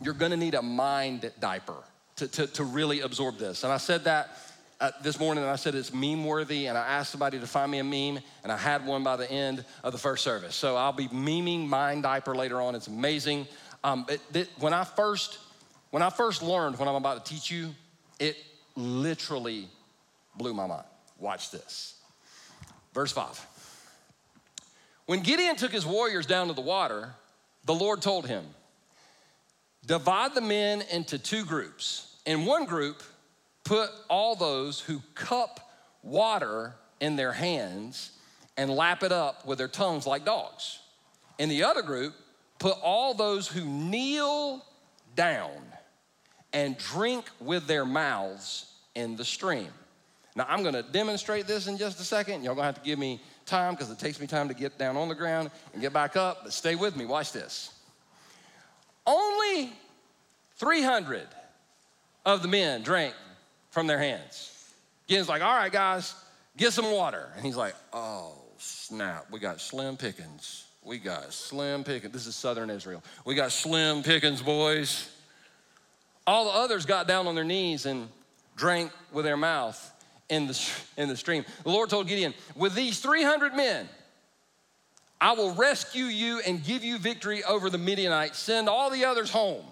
[0.01, 1.77] you're gonna need a mind diaper
[2.17, 3.65] to, to, to really absorb this.
[3.65, 4.31] And I said that
[4.81, 7.71] uh, this morning, and I said it's meme worthy, and I asked somebody to find
[7.71, 10.57] me a meme, and I had one by the end of the first service.
[10.57, 12.75] So I'll be memeing mind diaper later on.
[12.75, 13.47] It's amazing.
[13.85, 15.39] Um, it, it, when I first
[15.91, 17.75] when I first learned what I'm about to teach you,
[18.19, 18.37] it
[18.75, 19.69] literally
[20.37, 20.87] blew my mind.
[21.19, 21.95] Watch this.
[22.93, 23.47] Verse 5.
[25.07, 27.15] When Gideon took his warriors down to the water,
[27.65, 28.45] the Lord told him,
[29.87, 32.17] Divide the men into two groups.
[32.25, 33.03] In one group,
[33.65, 38.13] put all those who cup water in their hands
[38.57, 40.79] and lap it up with their tongues like dogs.
[41.39, 42.15] In the other group,
[42.59, 44.65] put all those who kneel
[45.17, 45.51] down
[46.53, 49.73] and drink with their mouths in the stream.
[50.35, 52.43] Now, I'm gonna demonstrate this in just a second.
[52.43, 54.97] Y'all gonna have to give me time because it takes me time to get down
[54.97, 57.05] on the ground and get back up, but stay with me.
[57.05, 57.73] Watch this.
[59.07, 59.73] Only
[60.57, 61.27] 300
[62.25, 63.15] of the men drank
[63.71, 64.49] from their hands.
[65.07, 66.15] Gideon's like, all right, guys,
[66.57, 67.29] get some water.
[67.37, 70.67] And he's like, oh, snap, we got slim pickings.
[70.85, 72.13] We got slim pickings.
[72.13, 73.03] This is southern Israel.
[73.25, 75.11] We got slim pickings, boys.
[76.27, 78.09] All the others got down on their knees and
[78.57, 79.92] drank with their mouth
[80.33, 81.45] in the, in the stream.
[81.63, 83.87] The Lord told Gideon, with these 300 men,
[85.21, 88.39] I will rescue you and give you victory over the Midianites.
[88.39, 89.65] Send all the others home.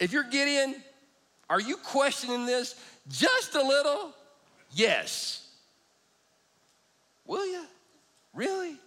[0.00, 0.74] If you're Gideon,
[1.50, 2.74] are you questioning this
[3.10, 4.14] just a little?
[4.72, 5.46] Yes.
[7.26, 7.62] Will you?
[8.34, 8.78] Really?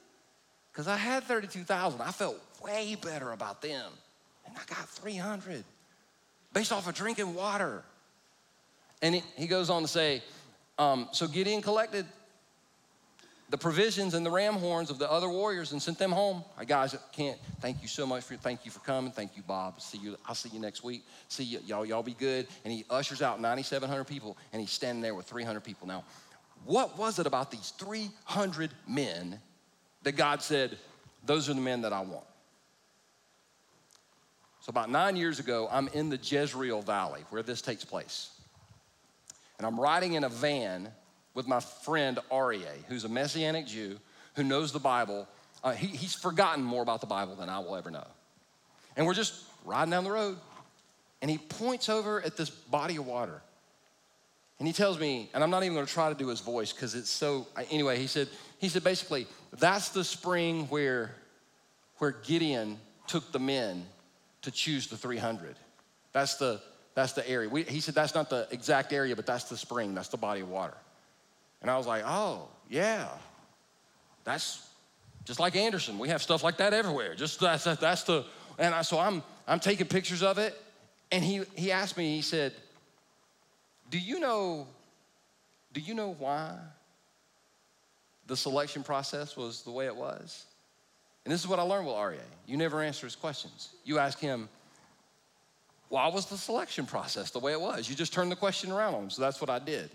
[0.71, 2.01] Because I had 32,000.
[2.01, 3.91] I felt way better about them.
[4.47, 5.63] And I got 300
[6.53, 7.83] based off of drinking water.
[9.03, 10.23] And he, he goes on to say,
[10.81, 12.07] um, so Gideon collected
[13.51, 16.43] the provisions and the ram horns of the other warriors and sent them home.
[16.57, 19.11] I guys can't thank you so much for thank you for coming.
[19.11, 19.79] Thank you, Bob.
[19.79, 20.17] See you.
[20.25, 21.03] I'll see you next week.
[21.27, 21.85] See you, y'all.
[21.85, 22.47] Y'all be good.
[22.65, 25.85] And he ushers out 9,700 people, and he's standing there with 300 people.
[25.85, 26.03] Now,
[26.65, 29.39] what was it about these 300 men
[30.01, 30.79] that God said,
[31.23, 32.25] "Those are the men that I want"?
[34.61, 38.31] So about nine years ago, I'm in the Jezreel Valley where this takes place,
[39.61, 40.89] and I'm riding in a van
[41.35, 43.99] with my friend Aryeh, who's a Messianic Jew
[44.35, 45.27] who knows the Bible.
[45.63, 48.07] Uh, he, he's forgotten more about the Bible than I will ever know.
[48.97, 50.39] And we're just riding down the road,
[51.21, 53.39] and he points over at this body of water.
[54.57, 56.95] And he tells me, and I'm not even gonna try to do his voice because
[56.95, 59.27] it's so, anyway, he said, he said basically,
[59.59, 61.13] that's the spring where,
[61.99, 63.85] where Gideon took the men
[64.41, 65.55] to choose the 300.
[66.13, 66.59] That's the,
[66.93, 67.49] that's the area.
[67.49, 70.41] We, he said that's not the exact area, but that's the spring, that's the body
[70.41, 70.77] of water.
[71.61, 73.07] And I was like, oh, yeah,
[74.23, 74.67] that's
[75.25, 75.99] just like Anderson.
[75.99, 77.15] We have stuff like that everywhere.
[77.15, 78.25] Just that's, that's the,
[78.57, 80.59] and I, so I'm, I'm taking pictures of it.
[81.11, 82.53] And he, he asked me, he said,
[83.89, 84.67] do you know,
[85.73, 86.57] do you know why
[88.27, 90.45] the selection process was the way it was?
[91.25, 92.19] And this is what I learned with Aryeh.
[92.47, 93.69] You never answer his questions.
[93.83, 94.49] You ask him,
[95.91, 97.89] why was the selection process the way it was?
[97.89, 99.09] You just turn the question around on him.
[99.09, 99.89] So that's what I did.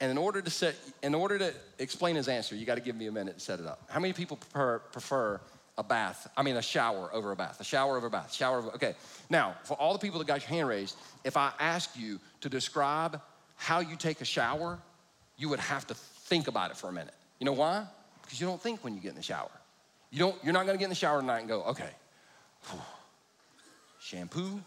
[0.00, 2.94] And in order to set, in order to explain his answer, you got to give
[2.94, 3.80] me a minute to set it up.
[3.88, 5.40] How many people prefer, prefer
[5.78, 6.30] a bath?
[6.36, 7.58] I mean, a shower over a bath.
[7.58, 8.34] A shower over a bath.
[8.34, 8.68] Shower over.
[8.72, 8.94] Okay.
[9.30, 12.50] Now, for all the people that got your hand raised, if I ask you to
[12.50, 13.22] describe
[13.56, 14.78] how you take a shower,
[15.38, 17.14] you would have to think about it for a minute.
[17.38, 17.86] You know why?
[18.22, 19.50] Because you don't think when you get in the shower.
[20.10, 20.36] You don't.
[20.44, 21.90] You're not going to get in the shower tonight and go, okay.
[24.04, 24.60] Shampoo?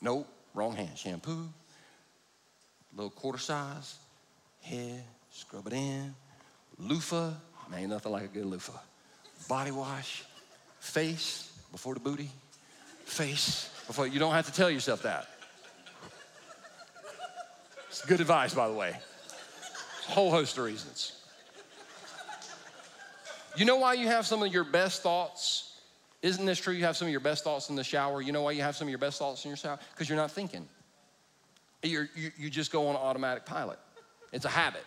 [0.00, 0.28] Nope.
[0.54, 0.96] Wrong hand.
[0.96, 1.48] Shampoo.
[2.94, 3.96] Little quarter size
[4.66, 6.14] head, scrub it in.
[6.78, 7.32] Loofah,
[7.70, 8.78] man, ain't nothing like a good loofah.
[9.48, 10.24] Body wash,
[10.80, 12.30] face before the booty,
[13.04, 15.28] face before, you don't have to tell yourself that.
[17.88, 18.96] It's good advice, by the way.
[20.08, 21.12] Whole host of reasons.
[23.56, 25.65] You know why you have some of your best thoughts?
[26.26, 26.74] Isn't this true?
[26.74, 28.20] You have some of your best thoughts in the shower.
[28.20, 29.78] You know why you have some of your best thoughts in your shower?
[29.92, 30.68] Because you're not thinking.
[31.84, 33.78] You're, you, you just go on automatic pilot.
[34.32, 34.82] It's a habit,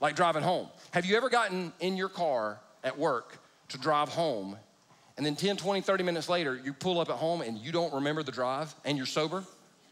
[0.00, 0.68] like driving home.
[0.92, 3.38] Have you ever gotten in your car at work
[3.70, 4.56] to drive home,
[5.16, 7.92] and then 10, 20, 30 minutes later, you pull up at home and you don't
[7.92, 9.42] remember the drive and you're sober?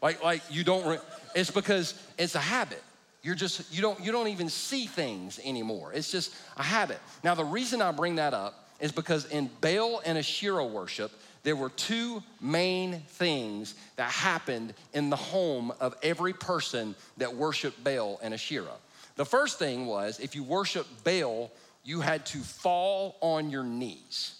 [0.01, 0.99] Like, like you don't, re-
[1.35, 2.81] it's because it's a habit.
[3.21, 5.91] You're just, you don't, you don't even see things anymore.
[5.93, 7.01] It's just a habit.
[7.21, 11.11] Now, the reason I bring that up is because in Baal and Asherah worship,
[11.43, 17.83] there were two main things that happened in the home of every person that worshiped
[17.83, 18.77] Baal and Asherah.
[19.15, 21.51] The first thing was if you worshiped Baal,
[21.83, 24.35] you had to fall on your knees.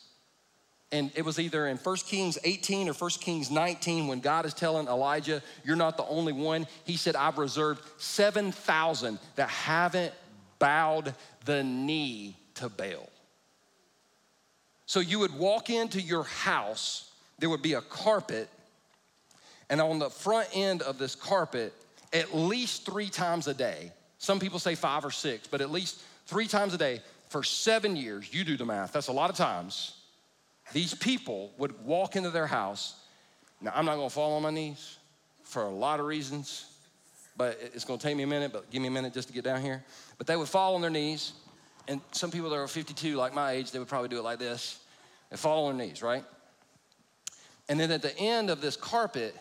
[0.92, 4.54] And it was either in 1 Kings 18 or 1 Kings 19 when God is
[4.54, 6.66] telling Elijah, You're not the only one.
[6.84, 10.14] He said, I've reserved 7,000 that haven't
[10.58, 11.14] bowed
[11.46, 13.08] the knee to Baal.
[14.90, 18.50] So you would walk into your house, there would be a carpet,
[19.70, 21.76] and on the front end of this carpet,
[22.12, 26.02] at least three times a day, some people say five or six, but at least
[26.26, 29.36] three times a day for seven years, you do the math, that's a lot of
[29.36, 29.96] times
[30.74, 32.96] these people would walk into their house.
[33.62, 34.98] Now, I'm not gonna fall on my knees
[35.44, 36.66] for a lot of reasons,
[37.38, 39.44] but it's gonna take me a minute, but give me a minute just to get
[39.44, 39.84] down here.
[40.18, 41.34] But they would fall on their knees,
[41.90, 44.38] and some people that are 52, like my age, they would probably do it like
[44.38, 44.80] this.
[45.32, 46.24] They fall on their knees, right?
[47.68, 49.36] And then at the end of this carpet,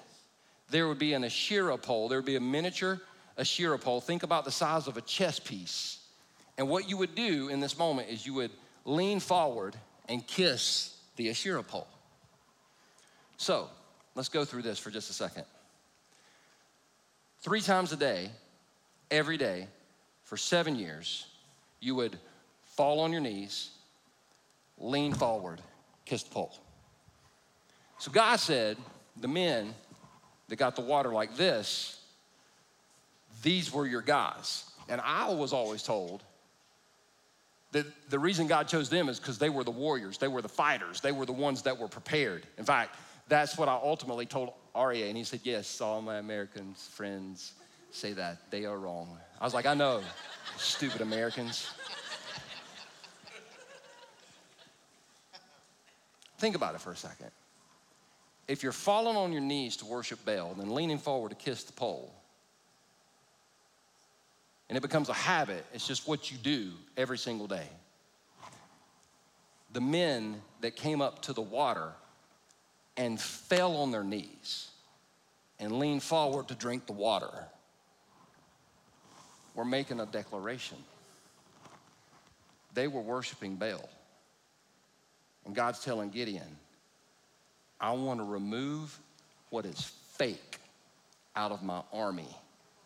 [0.71, 2.09] there would be an Asherah pole.
[2.09, 3.01] There would be a miniature
[3.37, 4.01] Asherah pole.
[4.01, 5.99] Think about the size of a chess piece.
[6.57, 8.51] And what you would do in this moment is you would
[8.87, 9.77] lean forward
[10.09, 11.87] and kiss the Asherah pole.
[13.37, 13.69] So
[14.15, 15.45] let's go through this for just a second.
[17.43, 18.31] Three times a day,
[19.11, 19.69] every day,
[20.25, 21.27] for seven years,
[21.81, 22.19] you would
[22.79, 23.71] fall on your knees,
[24.79, 25.61] lean forward,
[26.05, 26.57] kiss the pole.
[27.99, 28.77] So God said,
[29.21, 29.75] the men
[30.47, 32.01] that got the water like this,
[33.43, 34.71] these were your guys.
[34.89, 36.23] And I was always told
[37.73, 40.49] that the reason God chose them is because they were the warriors, they were the
[40.49, 42.47] fighters, they were the ones that were prepared.
[42.59, 42.95] In fact,
[43.27, 47.55] that's what I ultimately told Aryeh, and he said, Yes, all my American friends
[47.91, 48.53] say that.
[48.53, 49.19] They are wrong.
[49.41, 50.01] I was like, I know,
[50.59, 51.69] stupid Americans.
[56.39, 57.31] Think about it for a second.
[58.47, 61.73] If you're falling on your knees to worship Baal, then leaning forward to kiss the
[61.73, 62.15] pole,
[64.69, 65.65] and it becomes a habit.
[65.75, 67.69] It's just what you do every single day.
[69.73, 71.93] The men that came up to the water
[72.97, 74.69] and fell on their knees
[75.61, 77.47] and leaned forward to drink the water
[79.55, 80.79] were making a declaration.
[82.75, 83.89] They were worshiping Baal.
[85.49, 86.59] And God's telling Gideon,
[87.81, 88.97] I want to remove
[89.49, 89.81] what is
[90.13, 90.59] fake
[91.35, 92.29] out of my army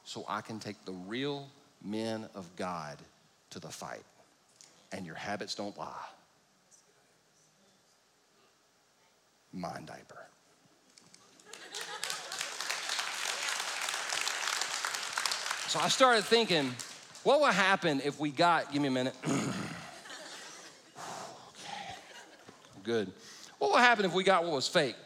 [0.05, 1.49] so I can take the real
[1.85, 2.99] men of God
[3.51, 4.05] to the fight.
[4.93, 6.07] And your habits don't lie.
[9.53, 10.29] Mind diaper.
[15.67, 16.71] So I started thinking,
[17.25, 19.17] what would happen if we got, give me a minute.
[19.25, 19.41] okay,
[22.83, 23.13] good.
[23.59, 24.97] What would happen if we got what was fake?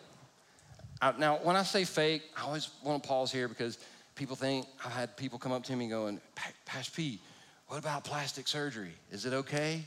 [1.19, 3.79] now, when I say fake, I always want to pause here because
[4.15, 6.21] people think, I've had people come up to me going,
[6.65, 7.21] Pastor P,
[7.69, 8.93] what about plastic surgery?
[9.11, 9.83] Is it okay?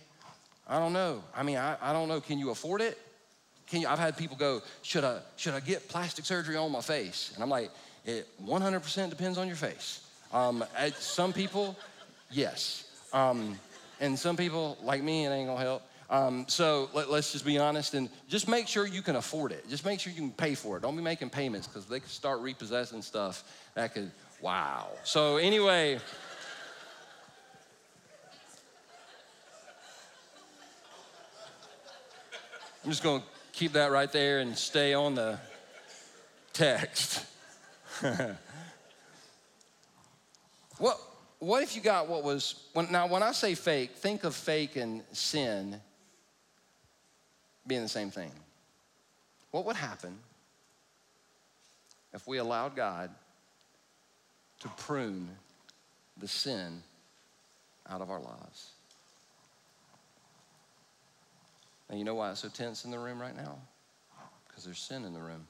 [0.68, 1.24] I don't know.
[1.36, 2.22] I mean, I, I don't know.
[2.22, 2.98] Can you afford it?
[3.68, 6.82] Can you, I've had people go, should I, should I get plastic surgery on my
[6.82, 7.32] face?
[7.34, 7.72] And I'm like,
[8.06, 10.06] it 100% depends on your face.
[10.32, 10.64] Um,
[10.98, 11.76] some people,
[12.30, 12.86] yes.
[13.14, 13.58] Um,
[14.00, 15.84] and some people, like me, it ain't gonna help.
[16.10, 19.70] Um, so let, us just be honest and just make sure you can afford it.
[19.70, 20.82] Just make sure you can pay for it.
[20.82, 23.44] Don't be making payments because they could start repossessing stuff
[23.76, 24.10] that could,
[24.42, 24.88] wow.
[25.04, 26.00] So, anyway.
[32.84, 35.38] I'm just going to keep that right there and stay on the
[36.54, 37.24] text.
[40.80, 41.00] what,
[41.38, 44.76] what if you got what was, when, now when I say fake, think of fake
[44.76, 45.80] and sin
[47.68, 48.32] being the same thing.
[49.52, 50.18] What would happen
[52.14, 53.10] if we allowed God
[54.62, 55.30] to prune
[56.18, 56.84] the sin
[57.90, 58.72] out of our lives?
[61.90, 63.58] And you know why it's so tense in the room right now?
[64.48, 65.48] Because there's sin in the room.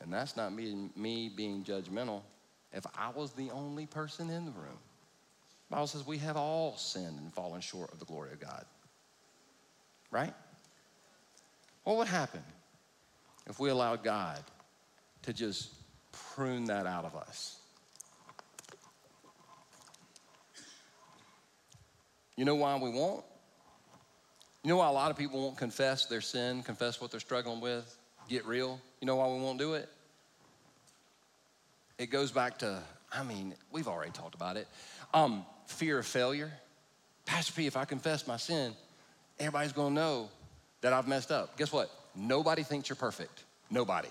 [0.00, 2.22] And that's not me, me being judgmental.
[2.72, 4.78] If I was the only person in the room,
[5.70, 8.64] Bible says we have all sinned and fallen short of the glory of God.
[10.10, 10.32] Right?
[11.88, 12.42] What would happen
[13.46, 14.44] if we allowed God
[15.22, 15.72] to just
[16.12, 17.56] prune that out of us?
[22.36, 23.24] You know why we won't?
[24.62, 27.62] You know why a lot of people won't confess their sin, confess what they're struggling
[27.62, 27.96] with,
[28.28, 28.78] get real?
[29.00, 29.88] You know why we won't do it?
[31.96, 34.68] It goes back to, I mean, we've already talked about it.
[35.14, 36.52] Um, fear of failure.
[37.24, 38.74] Pastor P, if I confess my sin,
[39.40, 40.28] everybody's gonna know
[40.80, 41.56] that I've messed up.
[41.56, 41.90] Guess what?
[42.18, 43.44] nobody thinks you're perfect.
[43.70, 44.08] Nobody.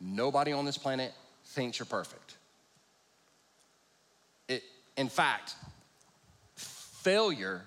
[0.00, 1.12] Nobody on this planet
[1.44, 2.36] thinks you're perfect.
[4.48, 4.62] It,
[4.96, 5.54] in fact,
[6.56, 7.62] failure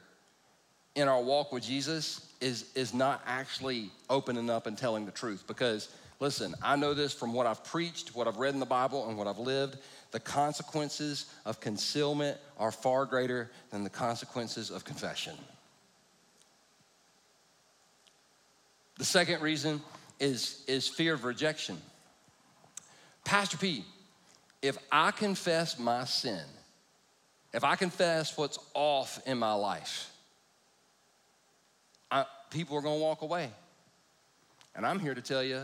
[0.95, 5.43] in our walk with Jesus is, is not actually opening up and telling the truth.
[5.47, 9.07] Because, listen, I know this from what I've preached, what I've read in the Bible,
[9.07, 9.77] and what I've lived.
[10.11, 15.35] The consequences of concealment are far greater than the consequences of confession.
[18.99, 19.81] The second reason
[20.19, 21.81] is, is fear of rejection.
[23.23, 23.85] Pastor P,
[24.61, 26.43] if I confess my sin,
[27.53, 30.11] if I confess what's off in my life,
[32.11, 33.49] I, people are gonna walk away.
[34.75, 35.63] And I'm here to tell you,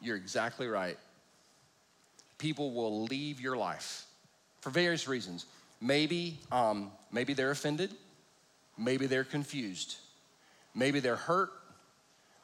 [0.00, 0.98] you're exactly right.
[2.38, 4.04] People will leave your life
[4.62, 5.46] for various reasons.
[5.80, 7.94] Maybe, um, maybe they're offended,
[8.76, 9.98] maybe they're confused,
[10.74, 11.52] maybe they're hurt,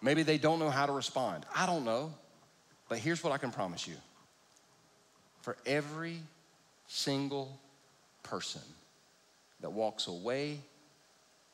[0.03, 1.47] maybe they don't know how to respond.
[1.55, 2.13] I don't know.
[2.89, 3.97] But here's what I can promise you
[5.43, 6.21] for every
[6.87, 7.59] single
[8.23, 8.63] person
[9.61, 10.61] that walks away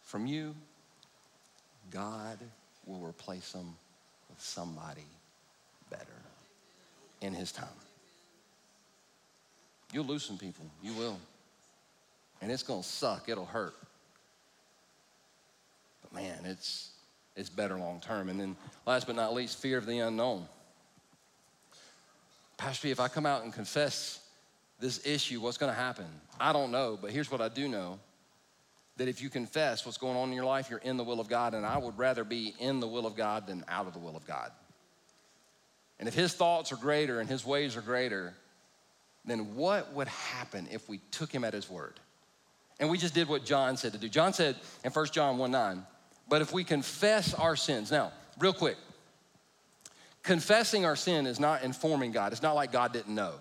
[0.02, 0.54] from you,
[1.90, 2.38] God
[2.86, 3.74] will replace them
[4.28, 5.06] with somebody
[5.90, 6.04] better
[7.20, 7.68] in His time.
[9.92, 11.18] You'll lose some people, you will.
[12.42, 13.74] And it's gonna suck, it'll hurt.
[16.02, 16.90] But man, it's,
[17.36, 18.28] it's better long term.
[18.28, 18.56] And then,
[18.86, 20.46] last but not least, fear of the unknown.
[22.56, 24.20] Pastor, if I come out and confess
[24.80, 26.06] this issue, what's gonna happen?
[26.38, 27.98] I don't know, but here's what I do know
[28.96, 31.28] that if you confess what's going on in your life, you're in the will of
[31.28, 33.98] God, and I would rather be in the will of God than out of the
[33.98, 34.52] will of God.
[35.98, 38.34] And if His thoughts are greater and His ways are greater,
[39.24, 41.98] then what would happen if we took Him at His word?
[42.78, 44.08] And we just did what John said to do.
[44.08, 45.86] John said in 1 John 1 9,
[46.28, 48.76] but if we confess our sins, now, real quick,
[50.22, 52.32] confessing our sin is not informing God.
[52.32, 53.34] It's not like God didn't know.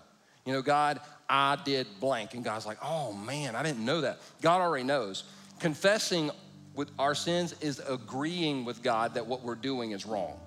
[0.44, 2.34] You know, God, I did blank.
[2.34, 4.18] And God's like, oh man, I didn't know that.
[4.42, 5.24] God already knows.
[5.58, 6.30] Confessing
[6.74, 10.38] with our sins is agreeing with God that what we're doing is wrong.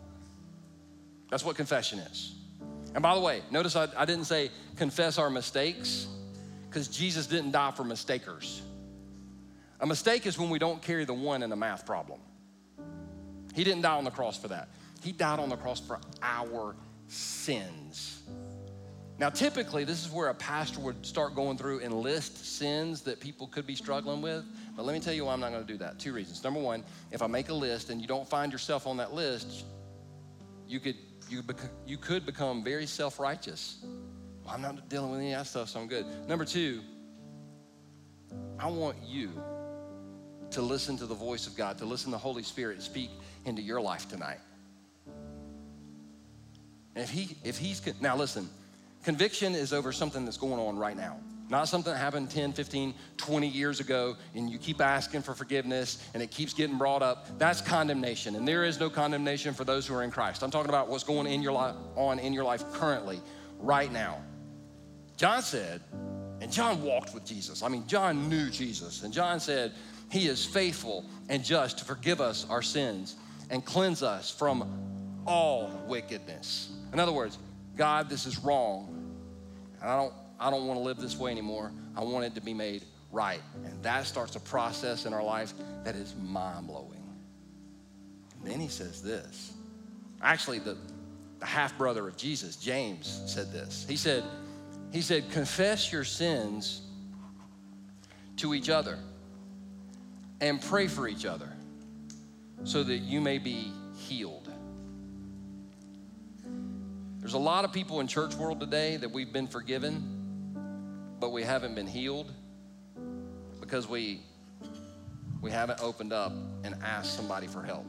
[1.30, 2.36] That's what confession is.
[2.94, 6.08] And by the way, notice I, I didn't say confess our mistakes
[6.70, 8.62] because Jesus didn't die for mistakers.
[9.80, 12.20] A mistake is when we don't carry the one in a math problem.
[13.54, 14.70] He didn't die on the cross for that.
[15.02, 16.76] He died on the cross for our
[17.08, 18.24] sins.
[19.20, 23.20] Now, typically, this is where a pastor would start going through and list sins that
[23.20, 24.46] people could be struggling with.
[24.76, 25.98] But let me tell you why I'm not going to do that.
[25.98, 26.44] Two reasons.
[26.44, 29.66] Number one, if I make a list and you don't find yourself on that list,
[30.68, 30.98] you could
[31.30, 33.80] you, bec- you could become very self-righteous.
[34.46, 36.06] Well, I'm not dealing with any of that stuff, so I'm good.
[36.28, 36.82] Number two,
[38.58, 39.32] I want you
[40.58, 43.12] to listen to the voice of God, to listen to the Holy Spirit speak
[43.46, 44.40] into your life tonight.
[46.96, 48.50] And if he if he's now listen,
[49.04, 51.18] conviction is over something that's going on right now.
[51.48, 56.04] Not something that happened 10, 15, 20 years ago, and you keep asking for forgiveness
[56.16, 57.38] and it keeps getting brought up.
[57.38, 58.36] That's condemnation.
[58.36, 60.42] And there is no condemnation for those who are in Christ.
[60.42, 63.22] I'm talking about what's going in your life, on in your life currently,
[63.60, 64.18] right now.
[65.18, 65.82] John said,
[66.42, 67.62] and John walked with Jesus.
[67.62, 69.04] I mean, John knew Jesus.
[69.04, 69.74] And John said,
[70.10, 73.16] He is faithful and just to forgive us our sins
[73.50, 76.72] and cleanse us from all wickedness.
[76.94, 77.38] In other words,
[77.76, 79.16] God, this is wrong.
[79.82, 81.72] And I don't I don't want to live this way anymore.
[81.96, 83.42] I want it to be made right.
[83.66, 85.54] And that starts a process in our life
[85.84, 87.04] that is mind blowing.
[88.44, 89.54] Then he says this.
[90.22, 90.78] Actually, the,
[91.40, 93.86] the half brother of Jesus, James, said this.
[93.90, 94.24] He said,
[94.92, 96.82] he said, confess your sins
[98.38, 99.00] to each other
[100.42, 101.50] and pray for each other
[102.64, 104.52] so that you may be healed.
[107.20, 110.18] There's a lot of people in church world today that we've been forgiven
[111.20, 112.32] but we haven't been healed
[113.60, 114.22] because we
[115.42, 116.34] we haven't opened up
[116.64, 117.86] and asked somebody for help.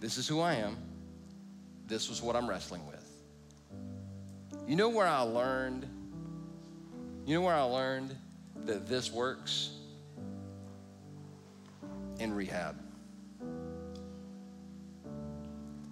[0.00, 0.76] This is who I am.
[1.86, 3.10] This was what I'm wrestling with.
[4.68, 5.86] You know where I learned?
[7.24, 8.14] You know where I learned
[8.66, 9.70] that this works?
[12.18, 12.76] In rehab.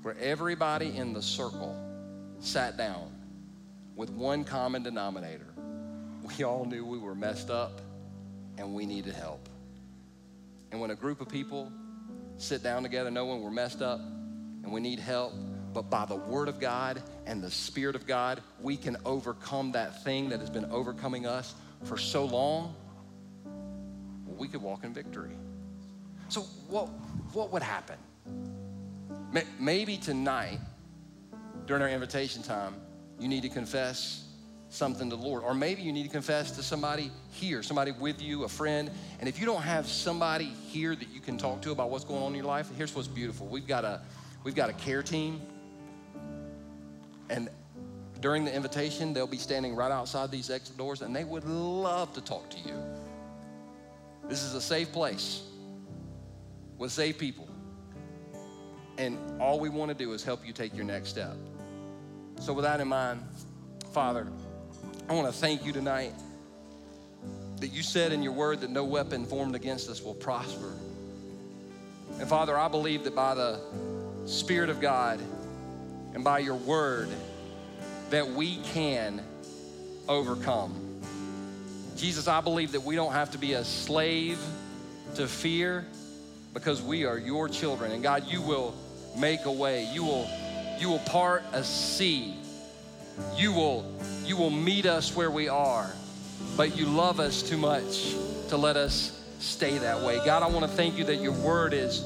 [0.03, 1.77] Where everybody in the circle
[2.41, 3.11] sat down
[3.97, 5.55] with one common denominator
[6.25, 7.81] we all knew we were messed up
[8.57, 9.49] and we needed help.
[10.73, 11.71] And when a group of people
[12.39, 15.33] sit down together knowing we're messed up and we need help,
[15.73, 20.03] but by the Word of God and the Spirit of God, we can overcome that
[20.03, 21.55] thing that has been overcoming us
[21.85, 22.75] for so long,
[24.39, 25.37] we could walk in victory.
[26.35, 26.89] So, what,
[27.33, 27.97] what would happen?
[29.61, 30.59] Maybe tonight,
[31.65, 32.75] during our invitation time,
[33.21, 34.27] you need to confess
[34.69, 35.45] something to the Lord.
[35.45, 38.91] Or maybe you need to confess to somebody here, somebody with you, a friend.
[39.21, 42.21] And if you don't have somebody here that you can talk to about what's going
[42.21, 43.47] on in your life, here's what's beautiful.
[43.47, 44.01] We've got a
[44.43, 45.41] we've got a care team.
[47.31, 47.49] And
[48.21, 52.13] during the invitation, they'll be standing right outside these exit doors and they would love
[52.15, 52.75] to talk to you.
[54.29, 55.45] This is a safe place
[56.79, 57.49] with safe people.
[58.99, 61.37] And all we want to do is help you take your next step.
[62.41, 63.23] So, with that in mind,
[63.93, 64.27] Father,
[65.09, 66.13] I want to thank you tonight
[67.61, 70.73] that you said in your word that no weapon formed against us will prosper.
[72.19, 73.61] And Father, I believe that by the
[74.27, 75.21] Spirit of God
[76.15, 77.09] and by your word,
[78.11, 79.21] that we can
[80.09, 81.01] overcome.
[81.97, 84.39] Jesus, I believe that we don't have to be a slave
[85.15, 85.87] to fear
[86.55, 87.91] because we are your children.
[87.91, 88.75] And God, you will
[89.19, 89.85] make a way.
[89.93, 90.29] You will,
[90.79, 92.37] you will part a sea.
[93.37, 93.93] You will,
[94.25, 95.93] you will meet us where we are.
[96.57, 98.15] But you love us too much
[98.49, 100.21] to let us stay that way.
[100.25, 102.03] God, I want to thank you that your word is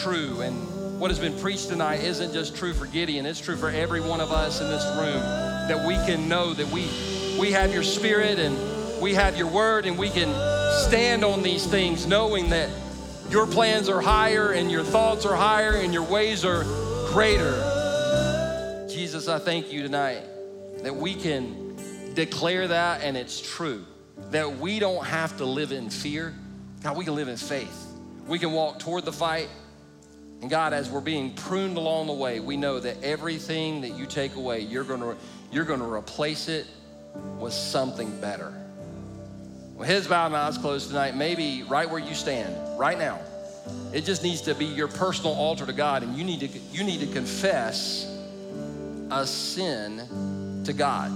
[0.00, 0.40] true.
[0.40, 4.00] And what has been preached tonight isn't just true for Gideon, it's true for every
[4.00, 5.20] one of us in this room.
[5.68, 6.88] That we can know that we,
[7.38, 8.56] we have your spirit and
[9.00, 10.28] we have your word and we can
[10.88, 12.70] stand on these things knowing that
[13.32, 16.64] your plans are higher and your thoughts are higher and your ways are
[17.12, 18.86] greater.
[18.90, 20.22] Jesus, I thank you tonight
[20.82, 21.74] that we can
[22.12, 23.86] declare that and it's true.
[24.32, 26.34] That we don't have to live in fear.
[26.82, 27.86] God, we can live in faith.
[28.26, 29.48] We can walk toward the fight.
[30.42, 34.04] And God, as we're being pruned along the way, we know that everything that you
[34.04, 35.16] take away, you're gonna,
[35.50, 36.66] you're gonna replace it
[37.38, 38.61] with something better.
[39.74, 43.18] With heads bowed and eyes closed tonight, maybe right where you stand, right now,
[43.92, 46.84] it just needs to be your personal altar to God, and you need to, you
[46.84, 48.08] need to confess
[49.10, 51.10] a sin to God.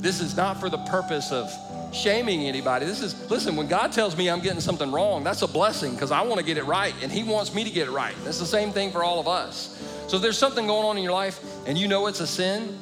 [0.00, 1.50] This is not for the purpose of
[1.94, 2.84] shaming anybody.
[2.84, 6.10] This is, listen, when God tells me I'm getting something wrong, that's a blessing because
[6.10, 8.14] I want to get it right, and He wants me to get it right.
[8.24, 9.80] That's the same thing for all of us.
[10.08, 12.78] So if there's something going on in your life and you know it's a sin,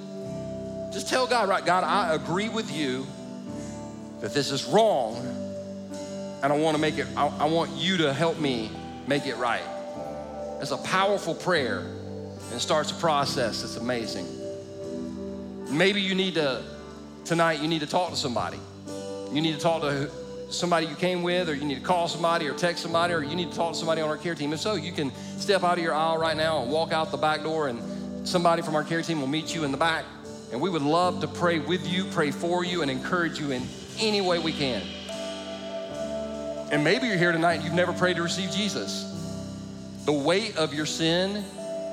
[0.92, 3.06] just tell God, right, God, I agree with you
[4.22, 5.16] that this is wrong,
[6.42, 8.70] and I want to make it, I, I want you to help me
[9.06, 9.62] make it right.
[10.60, 14.26] It's a powerful prayer and starts a process that's amazing.
[15.70, 16.62] Maybe you need to,
[17.24, 18.58] tonight, you need to talk to somebody.
[19.32, 20.08] You need to talk to
[20.50, 23.34] somebody you came with, or you need to call somebody, or text somebody, or you
[23.34, 24.52] need to talk to somebody on our care team.
[24.52, 27.16] If so, you can step out of your aisle right now and walk out the
[27.16, 30.04] back door, and somebody from our care team will meet you in the back.
[30.52, 33.62] And we would love to pray with you, pray for you, and encourage you in
[34.00, 34.82] any way we can.
[36.70, 39.08] And maybe you're here tonight and you've never prayed to receive Jesus.
[40.06, 41.44] The weight of your sin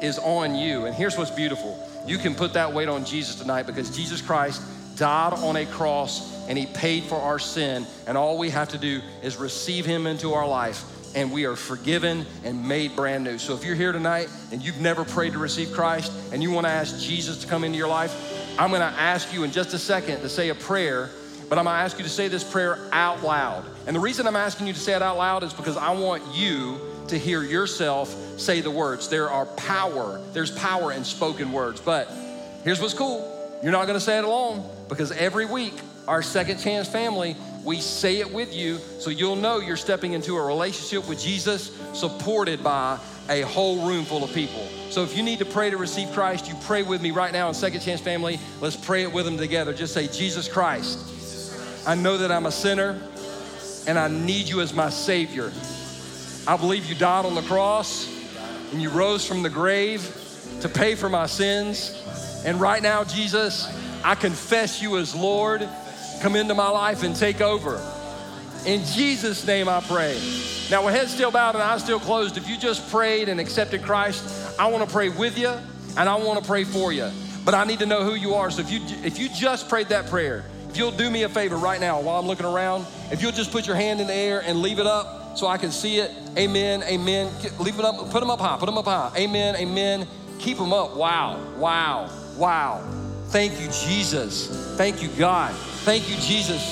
[0.01, 0.85] is on you.
[0.85, 4.61] And here's what's beautiful you can put that weight on Jesus tonight because Jesus Christ
[4.97, 7.85] died on a cross and he paid for our sin.
[8.07, 10.83] And all we have to do is receive him into our life
[11.15, 13.37] and we are forgiven and made brand new.
[13.37, 16.65] So if you're here tonight and you've never prayed to receive Christ and you want
[16.65, 18.13] to ask Jesus to come into your life,
[18.57, 21.09] I'm going to ask you in just a second to say a prayer
[21.49, 23.65] but I'm gonna ask you to say this prayer out loud.
[23.87, 26.23] And the reason I'm asking you to say it out loud is because I want
[26.35, 29.09] you to hear yourself say the words.
[29.09, 31.81] There are power, there's power in spoken words.
[31.81, 32.07] But
[32.63, 35.73] here's what's cool you're not gonna say it alone because every week,
[36.07, 40.37] our second chance family, we say it with you so you'll know you're stepping into
[40.37, 44.65] a relationship with Jesus supported by a whole room full of people.
[44.89, 47.47] So if you need to pray to receive Christ, you pray with me right now
[47.47, 48.39] in Second Chance Family.
[48.59, 49.73] Let's pray it with them together.
[49.73, 51.18] Just say, Jesus Christ
[51.85, 52.99] I know that I'm a sinner
[53.87, 55.51] and I need you as my Savior.
[56.47, 58.07] I believe you died on the cross
[58.71, 60.01] and you rose from the grave
[60.61, 61.95] to pay for my sins.
[62.45, 63.67] And right now, Jesus,
[64.03, 65.67] I confess you as Lord.
[66.21, 67.81] Come into my life and take over.
[68.65, 70.19] In Jesus' name I pray.
[70.69, 73.81] Now, with heads still bowed and eyes still closed, if you just prayed and accepted
[73.83, 75.49] Christ, I want to pray with you
[75.97, 77.09] and I want to pray for you.
[77.45, 78.51] But I need to know who you are.
[78.51, 81.57] So if you if you just prayed that prayer, if you'll do me a favor
[81.57, 84.43] right now while I'm looking around, if you'll just put your hand in the air
[84.45, 86.11] and leave it up so I can see it.
[86.37, 87.31] Amen, amen.
[87.59, 89.11] Leave it up, put them up high, put them up high.
[89.17, 90.07] Amen, amen.
[90.37, 90.95] Keep them up.
[90.95, 92.83] Wow, wow, wow.
[93.29, 94.75] Thank you, Jesus.
[94.77, 95.55] Thank you, God.
[95.85, 96.63] Thank you, Jesus,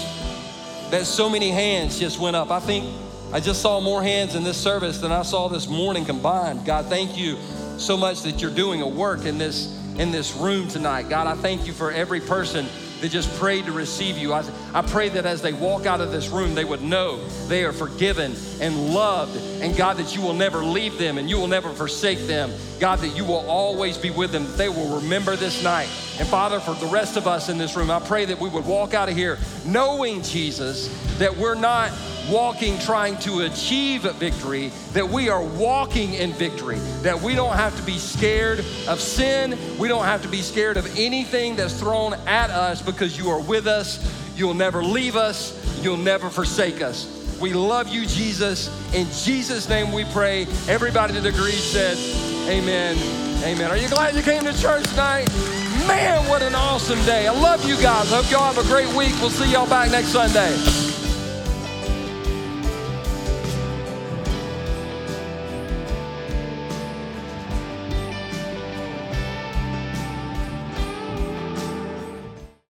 [0.91, 2.51] that so many hands just went up.
[2.51, 2.85] I think
[3.33, 6.65] I just saw more hands in this service than I saw this morning combined.
[6.65, 7.37] God, thank you
[7.77, 11.09] so much that you're doing a work in this in this room tonight.
[11.09, 12.67] God, I thank you for every person
[13.01, 14.33] that just prayed to receive you.
[14.33, 14.43] I,
[14.73, 17.73] I pray that as they walk out of this room, they would know they are
[17.73, 21.69] forgiven and loved, and God, that you will never leave them and you will never
[21.71, 22.51] forsake them.
[22.79, 25.89] God, that you will always be with them, they will remember this night.
[26.19, 28.65] And Father, for the rest of us in this room, I pray that we would
[28.65, 30.87] walk out of here knowing, Jesus,
[31.17, 31.91] that we're not
[32.29, 37.75] walking trying to achieve victory, that we are walking in victory, that we don't have
[37.77, 42.13] to be scared of sin, we don't have to be scared of anything that's thrown
[42.25, 43.99] at us because you are with us,
[44.35, 45.53] you'll never leave us,
[45.83, 47.13] you'll never forsake us.
[47.39, 48.67] We love you, Jesus.
[48.95, 50.47] In Jesus' name we pray.
[50.67, 51.97] Everybody that agrees said,
[52.49, 52.97] Amen.
[53.43, 53.69] Amen.
[53.69, 55.29] Are you glad you came to church tonight?
[55.87, 57.27] Man, what an awesome day.
[57.27, 58.11] I love you guys.
[58.11, 59.13] I hope y'all have a great week.
[59.21, 60.86] We'll see y'all back next Sunday.